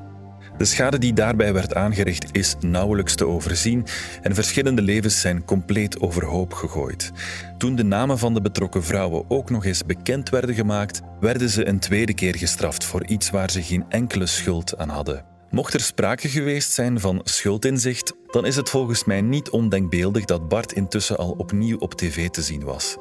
De 0.57 0.65
schade 0.65 0.99
die 0.99 1.13
daarbij 1.13 1.53
werd 1.53 1.75
aangericht 1.75 2.29
is 2.33 2.55
nauwelijks 2.61 3.15
te 3.15 3.27
overzien 3.27 3.87
en 4.23 4.35
verschillende 4.35 4.83
levens 4.83 5.21
zijn 5.21 5.45
compleet 5.45 6.01
overhoop 6.01 6.53
gegooid. 6.53 7.13
Toen 7.59 7.75
de 7.75 7.85
namen 7.85 8.19
van 8.19 8.35
de 8.35 8.41
betrokken 8.41 8.85
vrouwen 8.85 9.25
ook 9.29 9.51
nog 9.51 9.65
eens 9.65 9.85
bekend 9.85 10.29
werden 10.29 10.55
gemaakt, 10.55 11.01
werden 11.21 11.51
ze 11.51 11.67
een 11.67 11.79
tweede 11.79 12.15
keer 12.15 12.37
gestraft 12.37 12.85
voor 12.85 13.07
iets 13.07 13.31
waar 13.31 13.51
ze 13.51 13.63
geen 13.63 13.85
enkele 13.89 14.27
schuld 14.27 14.79
aan 14.79 14.89
hadden. 14.89 15.25
Mocht 15.51 15.75
er 15.75 15.81
sprake 15.81 16.29
geweest 16.29 16.73
zijn 16.73 17.01
van 17.01 17.21
schuldinzicht, 17.25 18.13
dan 18.33 18.47
is 18.47 18.57
het 18.57 18.71
volgens 18.71 19.05
mij 19.05 19.21
niet 19.21 19.51
ondenkbeeldig 19.51 20.25
dat 20.25 20.49
Bart 20.49 20.73
intussen 20.73 21.17
al 21.17 21.35
opnieuw 21.39 21.79
op 21.79 21.95
tv 21.95 22.29
te 22.29 22.43
zien 22.43 22.65
was. 22.65 22.97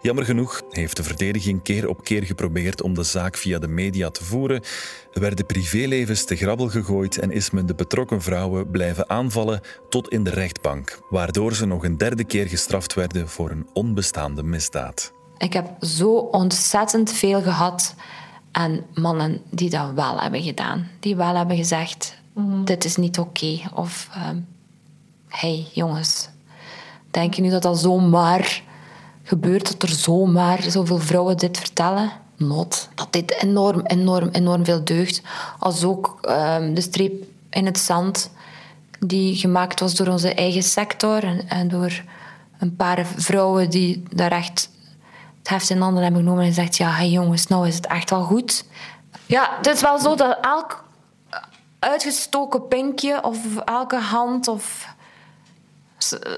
Jammer 0.00 0.24
genoeg 0.24 0.62
heeft 0.70 0.96
de 0.96 1.02
verdediging 1.02 1.62
keer 1.62 1.88
op 1.88 2.04
keer 2.04 2.22
geprobeerd 2.22 2.82
om 2.82 2.94
de 2.94 3.02
zaak 3.02 3.36
via 3.36 3.58
de 3.58 3.68
media 3.68 4.10
te 4.10 4.24
voeren, 4.24 4.62
werden 5.12 5.46
privélevens 5.46 6.24
te 6.24 6.36
grabbel 6.36 6.68
gegooid 6.68 7.18
en 7.18 7.30
is 7.30 7.50
men 7.50 7.66
de 7.66 7.74
betrokken 7.74 8.22
vrouwen 8.22 8.70
blijven 8.70 9.10
aanvallen 9.10 9.60
tot 9.88 10.08
in 10.08 10.24
de 10.24 10.30
rechtbank, 10.30 11.00
waardoor 11.10 11.54
ze 11.54 11.66
nog 11.66 11.84
een 11.84 11.96
derde 11.96 12.24
keer 12.24 12.48
gestraft 12.48 12.94
werden 12.94 13.28
voor 13.28 13.50
een 13.50 13.68
onbestaande 13.72 14.42
misdaad. 14.42 15.12
Ik 15.38 15.52
heb 15.52 15.66
zo 15.80 16.14
ontzettend 16.14 17.12
veel 17.12 17.42
gehad 17.42 17.94
en 18.52 18.84
mannen 18.94 19.40
die 19.50 19.70
dat 19.70 19.92
wel 19.94 20.20
hebben 20.20 20.42
gedaan. 20.42 20.88
Die 21.00 21.16
wel 21.16 21.36
hebben 21.36 21.56
gezegd, 21.56 22.18
mhm. 22.34 22.64
dit 22.64 22.84
is 22.84 22.96
niet 22.96 23.18
oké. 23.18 23.60
Of, 23.74 24.08
uh, 24.16 24.28
hey, 25.32 25.66
jongens, 25.72 26.28
denk 27.10 27.34
je 27.34 27.42
nu 27.42 27.50
dat 27.50 27.62
dat 27.62 27.78
zomaar 27.78 28.62
gebeurt? 29.22 29.66
Dat 29.66 29.82
er 29.82 29.96
zomaar 29.96 30.62
zoveel 30.62 30.98
vrouwen 30.98 31.36
dit 31.36 31.58
vertellen? 31.58 32.10
Not. 32.36 32.88
Dat 32.94 33.12
dit 33.12 33.42
enorm, 33.42 33.80
enorm, 33.86 34.28
enorm 34.28 34.64
veel 34.64 34.84
deugt. 34.84 35.22
Als 35.58 35.84
ook 35.84 36.18
ehm, 36.20 36.74
de 36.74 36.80
streep 36.80 37.24
in 37.50 37.66
het 37.66 37.78
zand 37.78 38.30
die 38.98 39.34
gemaakt 39.36 39.80
was 39.80 39.94
door 39.94 40.06
onze 40.06 40.34
eigen 40.34 40.62
sector 40.62 41.24
en, 41.24 41.48
en 41.48 41.68
door 41.68 42.02
een 42.58 42.76
paar 42.76 43.06
vrouwen 43.16 43.70
die 43.70 44.02
daar 44.10 44.32
echt 44.32 44.70
het 45.38 45.48
heft 45.48 45.70
in 45.70 45.80
handen 45.80 46.02
hebben 46.02 46.20
genomen 46.20 46.42
en 46.42 46.48
gezegd: 46.48 46.76
Ja, 46.76 46.90
hey 46.90 47.08
jongens, 47.08 47.46
nou 47.46 47.66
is 47.68 47.74
het 47.74 47.86
echt 47.86 48.10
wel 48.10 48.22
goed. 48.22 48.64
Ja, 49.26 49.50
het 49.56 49.66
is 49.66 49.80
wel 49.80 49.98
zo 49.98 50.14
dat 50.14 50.38
elk 50.40 50.84
uitgestoken 51.78 52.68
pinkje 52.68 53.24
of 53.24 53.56
elke 53.56 53.96
hand 53.96 54.48
of 54.48 54.94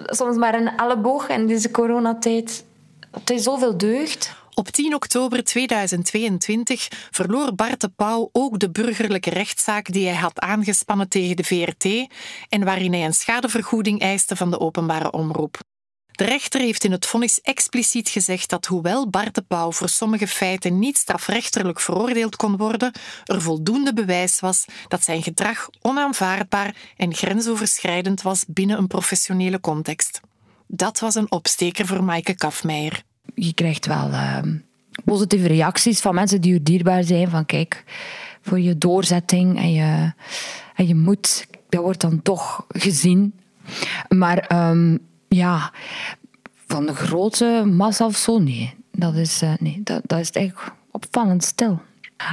soms 0.07 0.37
maar 0.37 0.55
een 0.55 0.77
elleboog 0.77 1.29
in 1.29 1.47
deze 1.47 1.71
coronatijd, 1.71 2.65
het 3.11 3.31
is 3.31 3.43
zoveel 3.43 3.79
deugd. 3.79 4.33
Op 4.55 4.69
10 4.69 4.95
oktober 4.95 5.45
2022 5.45 6.89
verloor 7.11 7.55
Bart 7.55 7.81
de 7.81 7.89
Pauw 7.89 8.29
ook 8.33 8.59
de 8.59 8.71
burgerlijke 8.71 9.31
rechtszaak 9.31 9.93
die 9.93 10.07
hij 10.07 10.17
had 10.17 10.41
aangespannen 10.41 11.09
tegen 11.09 11.37
de 11.37 11.45
VRT 11.45 12.09
en 12.49 12.65
waarin 12.65 12.93
hij 12.93 13.05
een 13.05 13.15
schadevergoeding 13.15 14.01
eiste 14.01 14.37
van 14.37 14.51
de 14.51 14.61
openbare 14.61 15.11
omroep. 15.11 15.59
De 16.15 16.25
rechter 16.25 16.61
heeft 16.61 16.85
in 16.85 16.93
het 16.93 17.07
vonnis 17.07 17.41
expliciet 17.41 18.09
gezegd 18.09 18.51
dat 18.51 18.67
hoewel 18.67 19.11
Bart 19.11 19.35
de 19.35 19.43
Pauw 19.43 19.73
voor 19.73 19.89
sommige 19.89 20.27
feiten 20.27 20.79
niet 20.79 20.99
strafrechterlijk 20.99 21.81
veroordeeld 21.81 22.37
kon 22.37 22.57
worden, 22.57 22.93
er 23.25 23.43
voldoende 23.43 23.93
bewijs 23.93 24.41
was 24.41 24.65
dat 24.89 25.05
zijn 25.05 25.23
gedrag 25.23 25.69
onaanvaardbaar 25.81 26.75
en 26.97 27.15
grensoverschrijdend 27.15 28.23
was 28.23 28.45
binnen 28.49 28.79
een 28.79 28.87
professionele 28.87 29.61
context. 29.61 30.21
Dat 30.67 31.01
was 31.01 31.15
een 31.15 31.31
opsteker 31.31 31.87
voor 31.87 32.05
Maaike 32.05 32.35
Kafmeijer. 32.35 33.03
Je 33.35 33.55
krijgt 33.55 33.87
wel 33.87 34.11
ehm, 34.11 34.57
positieve 35.05 35.47
reacties 35.47 36.01
van 36.01 36.15
mensen 36.15 36.41
die 36.41 36.53
je 36.53 36.63
dierbaar 36.63 37.05
zijn. 37.05 37.29
Van 37.31 37.47
kijk, 37.47 37.85
voor 38.43 38.61
je 38.61 38.79
doorzetting 38.79 39.59
en 39.59 39.73
je, 39.73 40.13
en 40.75 40.87
je 40.87 40.95
moed, 40.95 41.47
dat 41.69 41.83
wordt 41.83 42.01
dan 42.01 42.23
toch 42.23 42.67
gezien. 42.69 43.35
Maar 44.09 44.39
ehm, 44.39 44.97
ja, 45.35 45.73
van 46.67 46.87
de 46.87 46.95
grote 46.95 47.63
massa 47.67 48.07
of 48.07 48.17
zo, 48.17 48.39
nee. 48.39 48.75
Dat 48.93 49.15
is, 49.15 49.43
uh, 49.43 49.53
nee, 49.59 49.81
dat, 49.83 50.01
dat 50.05 50.19
is 50.19 50.31
eigenlijk 50.31 50.73
opvallend 50.91 51.45
stil. 51.45 51.83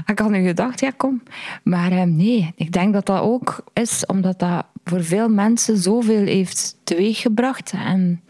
Ik 0.05 0.19
had 0.19 0.29
nu 0.29 0.45
gedacht, 0.47 0.79
ja 0.79 0.91
kom. 0.97 1.23
Maar 1.63 1.91
uh, 1.91 2.03
nee, 2.03 2.53
ik 2.55 2.71
denk 2.71 2.93
dat 2.93 3.05
dat 3.05 3.21
ook 3.21 3.63
is 3.73 4.05
omdat 4.05 4.39
dat 4.39 4.65
voor 4.83 5.03
veel 5.03 5.29
mensen 5.29 5.77
zoveel 5.77 6.25
heeft 6.25 6.77
teweeggebracht. 6.83 7.71
En 7.71 8.21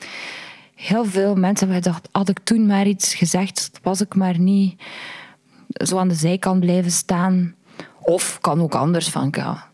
heel 0.76 1.06
veel 1.06 1.36
mensen 1.36 1.68
hebben 1.68 1.84
gedacht, 1.84 2.10
had 2.12 2.30
ik 2.30 2.40
toen 2.44 2.66
maar 2.66 2.88
iets 2.88 3.14
gezegd, 3.16 3.80
was 3.84 4.02
ik 4.02 4.16
maar 4.16 4.40
niet 4.40 4.82
zo 5.68 5.98
aan 5.98 6.08
de 6.08 6.14
zijkant 6.14 6.60
blijven 6.60 6.92
staan. 6.92 7.56
Of 8.02 8.38
kan 8.42 8.62
ook 8.62 8.76
anders 8.76 9.10
van, 9.10 9.28
ja, 9.32 9.70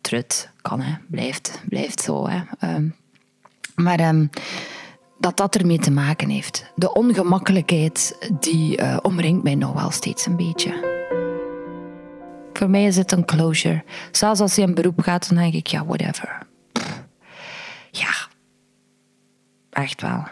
trut, 0.00 0.50
kan 0.62 0.80
hè, 0.80 0.94
blijft, 1.06 1.62
blijft 1.68 2.00
zo. 2.00 2.28
Hè. 2.28 2.40
Um, 2.74 2.94
maar 3.76 4.08
um, 4.08 4.30
dat 5.18 5.36
dat 5.36 5.56
ermee 5.56 5.78
te 5.78 5.90
maken 5.90 6.28
heeft. 6.28 6.72
De 6.74 6.92
ongemakkelijkheid 6.92 8.28
die 8.40 8.80
uh, 8.80 8.96
omringt 9.02 9.42
mij 9.42 9.54
nog 9.54 9.72
wel 9.72 9.90
steeds 9.90 10.26
een 10.26 10.36
beetje. 10.36 10.94
Voor 12.52 12.70
mij 12.70 12.84
is 12.84 12.96
het 12.96 13.12
een 13.12 13.24
closure. 13.24 13.84
Zelfs 14.10 14.40
als 14.40 14.56
hij 14.56 14.64
in 14.64 14.74
beroep 14.74 15.00
gaat, 15.00 15.28
dan 15.28 15.38
denk 15.38 15.54
ik, 15.54 15.66
ja, 15.66 15.84
whatever. 15.84 16.46
Ja, 17.90 18.14
echt 19.70 20.02
wel. 20.02 20.24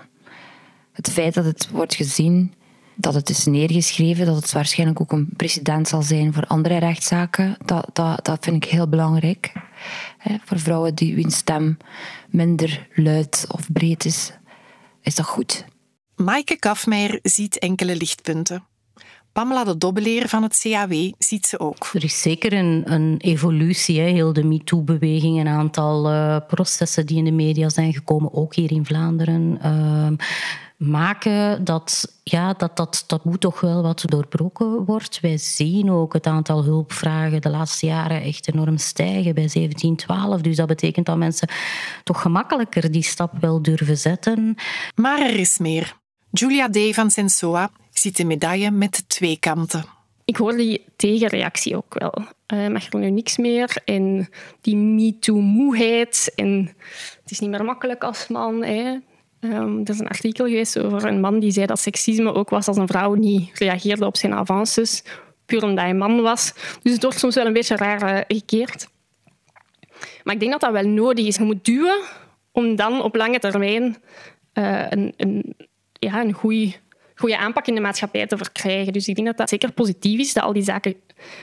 Het 0.92 1.10
feit 1.10 1.34
dat 1.34 1.44
het 1.44 1.70
wordt 1.70 1.94
gezien, 1.94 2.54
dat 2.94 3.14
het 3.14 3.28
is 3.28 3.44
neergeschreven, 3.44 4.26
dat 4.26 4.36
het 4.36 4.52
waarschijnlijk 4.52 5.00
ook 5.00 5.12
een 5.12 5.28
precedent 5.36 5.88
zal 5.88 6.02
zijn 6.02 6.32
voor 6.32 6.46
andere 6.46 6.76
rechtszaken, 6.78 7.56
dat, 7.64 7.90
dat, 7.92 8.24
dat 8.24 8.44
vind 8.44 8.64
ik 8.64 8.70
heel 8.70 8.88
belangrijk. 8.88 9.52
Voor 10.44 10.58
vrouwen 10.58 10.94
die 10.94 11.14
hun 11.14 11.30
stem 11.30 11.76
minder 12.28 12.88
luid 12.94 13.46
of 13.48 13.72
breed 13.72 14.04
is, 14.04 14.32
is 15.02 15.14
dat 15.14 15.26
goed. 15.26 15.64
Maaike 16.16 16.56
Kafmeijer 16.56 17.18
ziet 17.22 17.58
enkele 17.58 17.96
lichtpunten. 17.96 18.64
Pamela 19.34 19.64
de 19.64 19.78
Dobbeleer 19.78 20.28
van 20.28 20.42
het 20.42 20.60
CAW 20.60 21.12
ziet 21.18 21.46
ze 21.46 21.58
ook. 21.58 21.90
Er 21.92 22.04
is 22.04 22.22
zeker 22.22 22.52
een, 22.52 22.82
een 22.92 23.16
evolutie. 23.18 24.00
Hè. 24.00 24.06
Heel 24.06 24.32
de 24.32 24.44
MeToo-beweging, 24.44 25.40
een 25.40 25.48
aantal 25.48 26.10
uh, 26.10 26.36
processen 26.46 27.06
die 27.06 27.16
in 27.16 27.24
de 27.24 27.32
media 27.32 27.68
zijn 27.68 27.92
gekomen, 27.92 28.34
ook 28.34 28.54
hier 28.54 28.70
in 28.70 28.86
Vlaanderen. 28.86 29.58
Uh, 29.64 30.26
maken 30.90 31.64
dat, 31.64 32.14
ja, 32.22 32.52
dat, 32.52 32.76
dat 32.76 33.04
dat 33.06 33.24
moet 33.24 33.40
toch 33.40 33.60
wel 33.60 33.82
wat 33.82 34.02
doorbroken 34.06 34.84
wordt. 34.84 35.20
Wij 35.20 35.38
zien 35.38 35.90
ook 35.90 36.12
het 36.12 36.26
aantal 36.26 36.64
hulpvragen 36.64 37.40
de 37.40 37.50
laatste 37.50 37.86
jaren 37.86 38.22
echt 38.22 38.48
enorm 38.52 38.78
stijgen 38.78 39.34
bij 39.34 39.48
17, 39.48 39.96
12. 39.96 40.40
Dus 40.40 40.56
dat 40.56 40.66
betekent 40.66 41.06
dat 41.06 41.16
mensen 41.16 41.48
toch 42.02 42.20
gemakkelijker 42.20 42.90
die 42.90 43.02
stap 43.02 43.32
wel 43.40 43.62
durven 43.62 43.98
zetten. 43.98 44.54
Maar 44.94 45.20
er 45.20 45.38
is 45.38 45.58
meer. 45.58 45.96
Julia 46.30 46.68
D. 46.70 46.78
van 46.94 47.10
Sensoa 47.10 47.70
ziet 47.90 48.16
de 48.16 48.24
medaille 48.24 48.70
met 48.70 49.08
twee 49.08 49.38
kanten. 49.38 49.84
Ik 50.24 50.36
hoor 50.36 50.56
die 50.56 50.84
tegenreactie 50.96 51.76
ook 51.76 51.94
wel. 51.98 52.14
Uh, 52.54 52.68
mag 52.68 52.92
er 52.92 52.98
nu 52.98 53.10
niks 53.10 53.36
meer? 53.36 53.76
En 53.84 54.28
die 54.60 54.76
MeToo-moeheid. 54.76 56.32
En 56.34 56.74
het 57.22 57.30
is 57.30 57.38
niet 57.38 57.50
meer 57.50 57.64
makkelijk 57.64 58.04
als 58.04 58.28
man. 58.28 58.62
Hè. 58.62 58.98
Um, 59.44 59.80
er 59.84 59.90
is 59.90 59.98
een 59.98 60.08
artikel 60.08 60.46
geweest 60.46 60.78
over 60.78 61.04
een 61.04 61.20
man 61.20 61.38
die 61.38 61.50
zei 61.50 61.66
dat 61.66 61.80
seksisme 61.80 62.34
ook 62.34 62.50
was 62.50 62.68
als 62.68 62.76
een 62.76 62.86
vrouw 62.86 63.14
niet 63.14 63.58
reageerde 63.58 64.06
op 64.06 64.16
zijn 64.16 64.34
avances, 64.34 65.04
puur 65.46 65.62
omdat 65.62 65.84
hij 65.84 65.94
man 65.94 66.22
was. 66.22 66.52
Dus 66.82 66.92
het 66.92 67.02
wordt 67.02 67.18
soms 67.18 67.34
wel 67.34 67.46
een 67.46 67.52
beetje 67.52 67.76
raar 67.76 68.14
uh, 68.14 68.20
gekeerd. 68.28 68.88
Maar 70.24 70.34
ik 70.34 70.40
denk 70.40 70.52
dat 70.52 70.60
dat 70.60 70.72
wel 70.72 70.86
nodig 70.86 71.26
is. 71.26 71.36
Je 71.36 71.44
moet 71.44 71.64
duwen 71.64 72.00
om 72.52 72.76
dan 72.76 73.02
op 73.02 73.14
lange 73.14 73.38
termijn 73.38 73.96
een, 74.52 75.14
een, 75.16 75.54
ja, 75.92 76.20
een 76.20 76.32
goede 76.32 76.72
goede 77.14 77.38
aanpak 77.38 77.66
in 77.66 77.74
de 77.74 77.80
maatschappij 77.80 78.26
te 78.26 78.36
verkrijgen. 78.36 78.92
Dus 78.92 79.08
ik 79.08 79.14
denk 79.14 79.26
dat 79.26 79.36
dat 79.36 79.48
zeker 79.48 79.72
positief 79.72 80.20
is, 80.20 80.32
dat 80.32 80.44
al 80.44 80.52
die 80.52 80.62
zaken, 80.62 80.94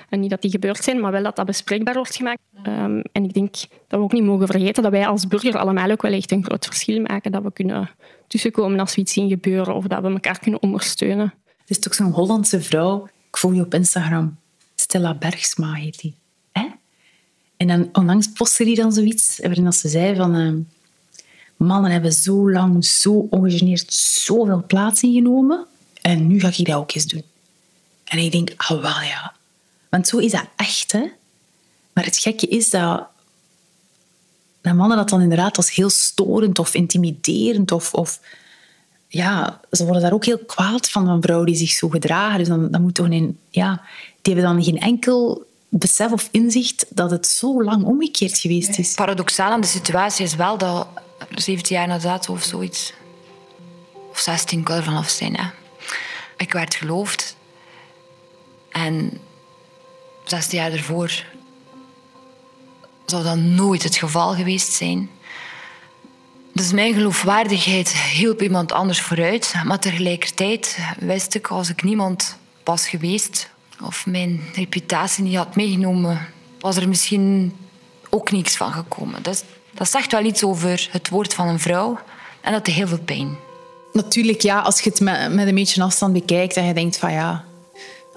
en 0.09 0.19
niet 0.19 0.29
dat 0.29 0.41
die 0.41 0.51
gebeurd 0.51 0.83
zijn, 0.83 0.99
maar 0.99 1.11
wel 1.11 1.23
dat 1.23 1.35
dat 1.35 1.45
bespreekbaar 1.45 1.93
wordt 1.93 2.15
gemaakt. 2.15 2.39
Um, 2.67 3.01
en 3.11 3.23
ik 3.23 3.33
denk 3.33 3.53
dat 3.87 3.99
we 3.99 4.05
ook 4.05 4.11
niet 4.11 4.23
mogen 4.23 4.47
vergeten 4.47 4.83
dat 4.83 4.91
wij 4.91 5.07
als 5.07 5.27
burger 5.27 5.57
allemaal 5.57 5.91
ook 5.91 6.01
wel 6.01 6.11
echt 6.11 6.31
een 6.31 6.43
groot 6.43 6.65
verschil 6.65 7.01
maken. 7.01 7.31
Dat 7.31 7.43
we 7.43 7.51
kunnen 7.51 7.89
tussenkomen 8.27 8.79
als 8.79 8.95
we 8.95 9.01
iets 9.01 9.13
zien 9.13 9.29
gebeuren 9.29 9.75
of 9.75 9.85
dat 9.85 10.01
we 10.01 10.07
elkaar 10.09 10.39
kunnen 10.39 10.61
ondersteunen. 10.61 11.33
Er 11.45 11.77
is 11.77 11.79
toch 11.79 11.93
zo'n 11.93 12.11
Hollandse 12.11 12.61
vrouw, 12.61 13.09
ik 13.27 13.37
volg 13.37 13.53
je 13.53 13.61
op 13.61 13.73
Instagram, 13.73 14.37
Stella 14.75 15.13
Bergsma 15.13 15.73
heet 15.73 15.99
die. 15.99 16.15
Hè? 16.51 16.67
En 17.57 17.67
dan 17.67 17.89
onlangs 17.91 18.27
postte 18.27 18.63
die 18.63 18.75
dan 18.75 18.93
zoiets 18.93 19.39
waarin 19.39 19.73
ze 19.73 19.89
zei 19.89 20.15
van... 20.15 20.35
Uh, 20.35 20.53
mannen 21.61 21.91
hebben 21.91 22.13
zo 22.13 22.51
lang, 22.51 22.85
zo 22.85 23.27
ongegeneerd, 23.29 23.93
zoveel 23.93 24.63
plaats 24.67 25.03
ingenomen. 25.03 25.65
En 26.01 26.27
nu 26.27 26.39
ga 26.39 26.47
ik 26.47 26.65
dat 26.65 26.75
ook 26.75 26.93
eens 26.93 27.05
doen. 27.05 27.23
En 28.03 28.17
ik 28.17 28.31
denk, 28.31 28.53
ah 28.57 28.69
wel 28.69 29.01
ja. 29.01 29.33
Want 29.91 30.07
zo 30.07 30.17
is 30.17 30.31
dat 30.31 30.45
echt. 30.55 30.93
Maar 31.93 32.05
het 32.05 32.17
gekke 32.17 32.47
is 32.47 32.69
dat, 32.69 33.07
dat 34.61 34.73
mannen 34.73 34.97
dat 34.97 35.09
dan 35.09 35.21
inderdaad 35.21 35.57
als 35.57 35.73
heel 35.73 35.89
storend 35.89 36.59
of 36.59 36.73
intimiderend 36.73 37.71
of, 37.71 37.93
of 37.93 38.19
ja, 39.07 39.59
ze 39.71 39.83
worden 39.83 40.01
daar 40.01 40.13
ook 40.13 40.25
heel 40.25 40.45
kwaad 40.45 40.89
van, 40.89 41.05
van 41.05 41.21
vrouwen 41.21 41.47
die 41.47 41.55
zich 41.55 41.71
zo 41.71 41.89
gedragen. 41.89 42.37
Dus 42.37 42.47
dan, 42.47 42.71
dan 42.71 42.81
moet 42.81 42.95
toch 42.95 43.05
een, 43.05 43.39
ja, 43.49 43.81
die 44.21 44.33
hebben 44.33 44.53
dan 44.53 44.63
geen 44.63 44.79
enkel 44.79 45.45
besef 45.69 46.11
of 46.11 46.27
inzicht 46.31 46.85
dat 46.89 47.11
het 47.11 47.27
zo 47.27 47.63
lang 47.63 47.83
omgekeerd 47.83 48.37
geweest 48.37 48.77
is. 48.77 48.93
Paradoxaal 48.93 49.51
aan 49.51 49.61
de 49.61 49.67
situatie 49.67 50.25
is 50.25 50.35
wel 50.35 50.57
dat 50.57 50.87
17 51.35 51.75
jaar 51.75 51.87
na 51.87 51.97
dato 51.97 52.33
of 52.33 52.43
zoiets, 52.43 52.93
of 54.11 54.19
16 54.19 54.63
kan 54.63 54.75
er 54.75 54.83
vanaf 54.83 55.09
zijn, 55.09 55.35
hè. 55.35 55.49
ik 56.37 56.53
werd 56.53 56.75
geloofd. 56.75 57.35
En 58.69 59.19
16 60.31 60.59
jaar 60.59 60.71
ervoor 60.71 61.23
zou 63.05 63.23
dat 63.23 63.37
nooit 63.37 63.83
het 63.83 63.95
geval 63.95 64.33
geweest 64.33 64.73
zijn. 64.73 65.09
Dus 66.53 66.71
mijn 66.71 66.93
geloofwaardigheid 66.93 67.89
hielp 67.97 68.41
iemand 68.41 68.71
anders 68.71 69.01
vooruit. 69.01 69.53
Maar 69.65 69.79
tegelijkertijd 69.79 70.77
wist 70.99 71.35
ik, 71.35 71.47
als 71.47 71.69
ik 71.69 71.83
niemand 71.83 72.37
was 72.63 72.87
geweest 72.87 73.49
of 73.83 74.05
mijn 74.05 74.41
reputatie 74.53 75.23
niet 75.23 75.35
had 75.35 75.55
meegenomen, 75.55 76.27
was 76.59 76.75
er 76.75 76.87
misschien 76.87 77.55
ook 78.09 78.31
niks 78.31 78.55
van 78.55 78.71
gekomen. 78.71 79.23
Dus 79.23 79.43
dat 79.71 79.89
zegt 79.89 80.11
wel 80.11 80.25
iets 80.25 80.43
over 80.43 80.87
het 80.91 81.09
woord 81.09 81.33
van 81.33 81.47
een 81.47 81.59
vrouw 81.59 81.99
en 82.41 82.51
dat 82.51 82.65
deed 82.65 82.75
heel 82.75 82.87
veel 82.87 82.99
pijn. 83.05 83.37
Natuurlijk, 83.93 84.41
ja, 84.41 84.59
als 84.59 84.81
je 84.81 84.89
het 84.89 84.99
met 85.33 85.47
een 85.47 85.55
beetje 85.55 85.83
afstand 85.83 86.13
bekijkt 86.13 86.57
en 86.57 86.65
je 86.65 86.73
denkt 86.73 86.97
van 86.97 87.11
ja, 87.11 87.45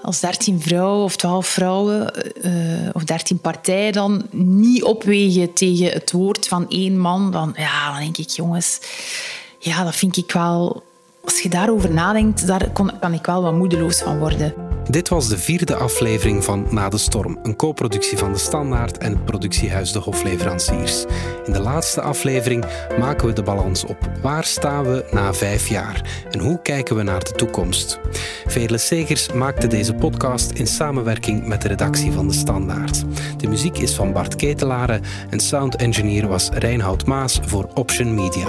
als 0.05 0.19
dertien 0.19 0.61
vrouwen 0.61 1.03
of 1.03 1.15
twaalf 1.15 1.47
vrouwen 1.47 2.13
uh, 2.41 2.89
of 2.93 3.03
dertien 3.03 3.39
partijen 3.39 3.93
dan 3.93 4.25
niet 4.31 4.83
opwegen 4.83 5.53
tegen 5.53 5.91
het 5.91 6.11
woord 6.11 6.47
van 6.47 6.69
één 6.69 6.99
man, 6.99 7.31
dan, 7.31 7.53
ja, 7.57 7.91
dan 7.91 7.99
denk 7.99 8.17
ik, 8.17 8.29
jongens, 8.29 8.79
ja, 9.59 9.83
dat 9.83 9.95
vind 9.95 10.17
ik 10.17 10.31
wel... 10.31 10.83
Als 11.23 11.39
je 11.39 11.49
daarover 11.49 11.91
nadenkt, 11.91 12.47
daar 12.47 12.69
kan 12.99 13.13
ik 13.13 13.25
wel 13.25 13.41
wat 13.41 13.53
moedeloos 13.53 14.01
van 14.01 14.19
worden. 14.19 14.53
Dit 14.89 15.09
was 15.09 15.27
de 15.27 15.37
vierde 15.37 15.75
aflevering 15.75 16.43
van 16.43 16.67
Na 16.69 16.89
de 16.89 16.97
Storm, 16.97 17.39
een 17.43 17.55
co-productie 17.55 18.17
van 18.17 18.31
De 18.31 18.37
Standaard 18.37 18.97
en 18.97 19.11
het 19.11 19.25
productiehuis 19.25 19.91
De 19.91 19.99
Hofleveranciers. 19.99 21.05
In 21.45 21.53
de 21.53 21.59
laatste 21.59 22.01
aflevering 22.01 22.65
maken 22.99 23.27
we 23.27 23.33
de 23.33 23.43
balans 23.43 23.85
op. 23.85 23.97
Waar 24.21 24.43
staan 24.43 24.83
we 24.83 25.05
na 25.11 25.33
vijf 25.33 25.67
jaar 25.67 26.25
en 26.31 26.39
hoe 26.39 26.61
kijken 26.61 26.95
we 26.95 27.03
naar 27.03 27.23
de 27.23 27.31
toekomst? 27.31 27.99
Veerle 28.45 28.77
Segers 28.77 29.31
maakte 29.31 29.67
deze 29.67 29.93
podcast 29.93 30.51
in 30.51 30.67
samenwerking 30.67 31.47
met 31.47 31.61
de 31.61 31.67
redactie 31.67 32.11
van 32.11 32.27
De 32.27 32.33
Standaard. 32.33 33.03
De 33.37 33.47
muziek 33.47 33.77
is 33.77 33.93
van 33.93 34.13
Bart 34.13 34.35
Ketelaren 34.35 35.01
en 35.29 35.39
sound 35.39 35.75
engineer 35.75 36.27
was 36.27 36.49
Reinhoud 36.53 37.05
Maas 37.05 37.39
voor 37.43 37.69
Option 37.73 38.13
Media. 38.13 38.47